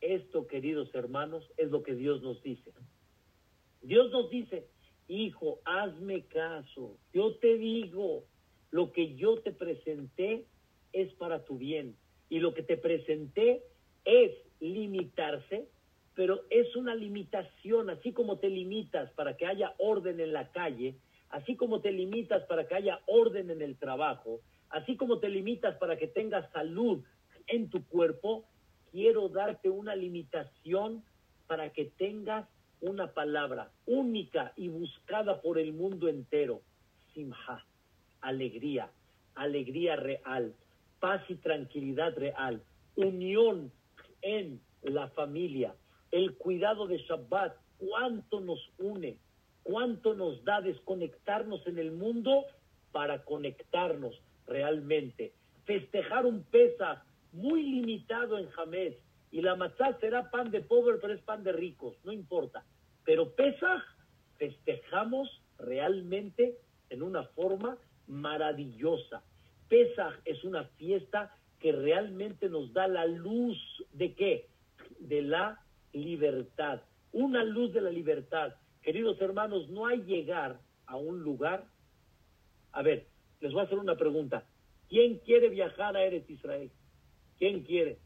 [0.00, 2.72] esto, queridos hermanos, es lo que Dios nos dice.
[3.82, 4.66] Dios nos dice,
[5.08, 8.24] hijo, hazme caso, yo te digo,
[8.70, 10.46] lo que yo te presenté
[10.92, 11.96] es para tu bien.
[12.28, 13.62] Y lo que te presenté
[14.04, 15.68] es limitarse,
[16.14, 20.96] pero es una limitación, así como te limitas para que haya orden en la calle,
[21.30, 24.40] así como te limitas para que haya orden en el trabajo,
[24.70, 27.04] así como te limitas para que tengas salud
[27.46, 28.44] en tu cuerpo,
[28.90, 31.04] quiero darte una limitación
[31.46, 32.48] para que tengas
[32.80, 36.62] una palabra única y buscada por el mundo entero.
[37.14, 37.64] Simha,
[38.20, 38.90] alegría,
[39.34, 40.54] alegría real,
[41.00, 42.62] paz y tranquilidad real,
[42.96, 43.72] unión
[44.22, 45.74] en la familia,
[46.10, 49.18] el cuidado de Shabbat, cuánto nos une,
[49.62, 52.44] cuánto nos da desconectarnos en el mundo
[52.92, 55.32] para conectarnos realmente.
[55.64, 57.02] Festejar un Pesach
[57.32, 58.94] muy limitado en Jamés.
[59.30, 62.64] Y la matzá será pan de pobre, pero es pan de ricos, no importa.
[63.04, 63.82] Pero Pesach
[64.38, 66.58] festejamos realmente
[66.90, 69.22] en una forma maravillosa.
[69.68, 73.58] Pesach es una fiesta que realmente nos da la luz
[73.92, 74.48] de qué?
[75.00, 75.60] De la
[75.92, 76.82] libertad.
[77.12, 78.54] Una luz de la libertad.
[78.82, 81.64] Queridos hermanos, no hay llegar a un lugar.
[82.72, 83.06] A ver,
[83.40, 84.44] les voy a hacer una pregunta.
[84.88, 86.70] ¿Quién quiere viajar a Eretz Israel?
[87.38, 87.98] ¿Quién quiere?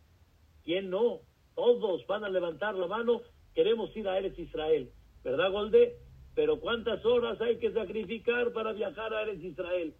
[0.70, 1.22] ¿Quién no?
[1.56, 3.22] Todos van a levantar la mano,
[3.56, 4.92] queremos ir a Eres Israel,
[5.24, 5.96] ¿verdad, Golde?
[6.36, 9.96] Pero ¿cuántas horas hay que sacrificar para viajar a Eres Israel?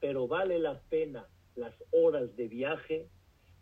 [0.00, 3.06] Pero vale la pena las horas de viaje,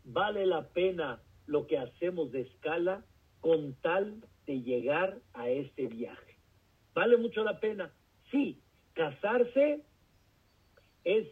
[0.05, 3.05] vale la pena lo que hacemos de escala
[3.43, 6.39] con tal de llegar a ese viaje.
[6.95, 7.93] Vale mucho la pena.
[8.31, 8.63] Sí,
[8.95, 9.83] casarse
[11.05, 11.27] es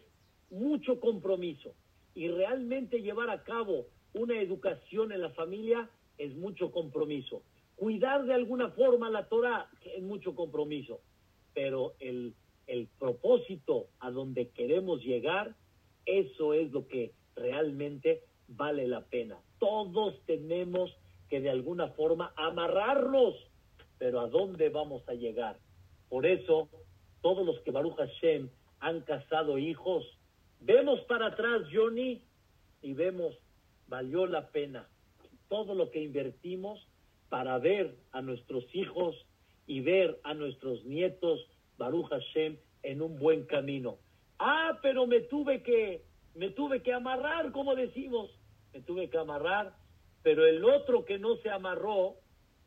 [0.51, 1.73] mucho compromiso,
[2.13, 7.41] y realmente llevar a cabo una educación en la familia es mucho compromiso.
[7.75, 11.01] Cuidar de alguna forma la Torah es mucho compromiso,
[11.53, 12.33] pero el,
[12.67, 15.55] el propósito a donde queremos llegar,
[16.05, 19.37] eso es lo que realmente vale la pena.
[19.59, 20.95] Todos tenemos
[21.29, 23.35] que de alguna forma amarrarnos,
[23.97, 25.57] pero ¿a dónde vamos a llegar?
[26.09, 26.69] Por eso,
[27.21, 28.49] todos los que Baruch Hashem
[28.79, 30.05] han casado hijos,
[30.65, 32.23] Vemos para atrás, Johnny,
[32.81, 33.35] y vemos
[33.87, 34.87] valió la pena
[35.47, 36.87] todo lo que invertimos
[37.29, 39.15] para ver a nuestros hijos
[39.67, 41.39] y ver a nuestros nietos,
[41.77, 43.97] Baruch Hashem, en un buen camino.
[44.39, 46.03] Ah, pero me tuve que,
[46.35, 48.29] me tuve que amarrar, como decimos,
[48.73, 49.75] me tuve que amarrar,
[50.23, 52.15] pero el otro que no se amarró,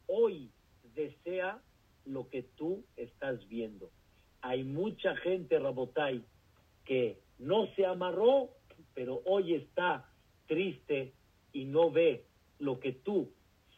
[0.07, 0.51] hoy
[0.95, 1.61] desea
[2.05, 3.91] lo que tú estás viendo.
[4.41, 6.25] Hay mucha gente, Rabotay,
[6.85, 8.51] que no se amarró,
[8.95, 10.09] pero hoy está
[10.49, 11.12] triste
[11.53, 12.24] y no ve
[12.59, 13.30] lo que tú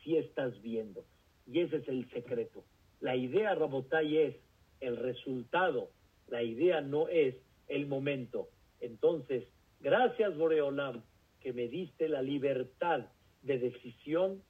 [0.02, 1.04] sí estás viendo.
[1.46, 2.64] Y ese es el secreto.
[3.00, 4.36] La idea, Rabotay, es
[4.80, 5.90] el resultado.
[6.28, 7.34] La idea no es
[7.68, 8.48] el momento.
[8.80, 9.44] Entonces,
[9.80, 11.02] gracias, Boreolam,
[11.40, 13.06] que me diste la libertad
[13.42, 14.42] de decisión.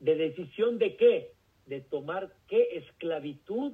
[0.00, 1.32] ¿De decisión de qué?
[1.66, 3.72] De tomar qué esclavitud.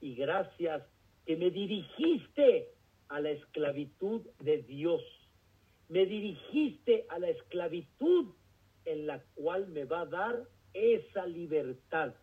[0.00, 0.82] Y gracias
[1.24, 2.68] que me dirigiste
[3.08, 5.02] a la esclavitud de Dios.
[5.88, 8.34] Me dirigiste a la esclavitud
[8.84, 10.42] en la cual me va a dar
[10.74, 12.14] esa libertad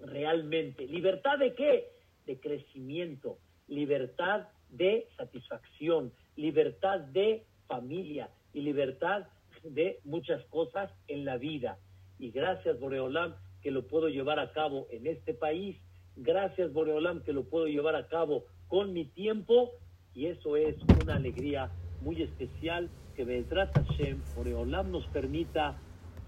[0.00, 0.86] realmente.
[0.86, 1.92] ¿Libertad de qué?
[2.26, 3.38] De crecimiento,
[3.68, 9.26] libertad de satisfacción, libertad de familia y libertad
[9.62, 11.78] de muchas cosas en la vida.
[12.18, 15.76] Y gracias, Boreolam, que lo puedo llevar a cabo en este país.
[16.16, 19.72] Gracias, Boreolam, que lo puedo llevar a cabo con mi tiempo.
[20.14, 21.70] Y eso es una alegría
[22.02, 25.76] muy especial que Bezrat Hashem, Boreolam, nos permita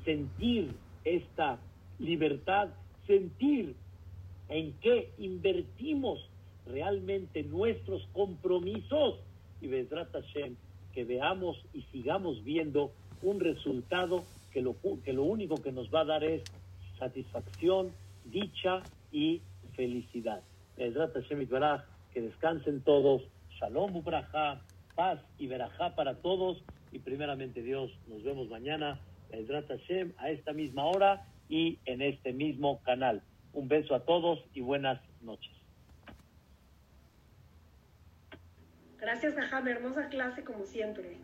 [0.04, 1.58] sentir esta
[1.98, 2.68] libertad,
[3.06, 3.74] sentir
[4.48, 6.28] en qué invertimos
[6.66, 9.20] realmente nuestros compromisos.
[9.60, 10.56] Y Bezrat Hashem,
[10.92, 12.90] que veamos y sigamos viendo
[13.22, 16.42] un resultado que lo, que lo único que nos va a dar es
[16.98, 17.90] satisfacción,
[18.24, 19.40] dicha y
[19.74, 20.42] felicidad.
[20.76, 21.46] Bezrat Hashem
[22.12, 23.22] que descansen todos,
[23.58, 24.60] Shalom Ubraja,
[24.94, 26.62] paz y verajá para todos
[26.92, 32.32] y primeramente Dios, nos vemos mañana, Bezrat Hashem, a esta misma hora y en este
[32.32, 33.22] mismo canal.
[33.52, 35.52] Un beso a todos y buenas noches.
[39.00, 39.66] Gracias, Jajam.
[39.66, 41.16] Hermosa clase como siempre.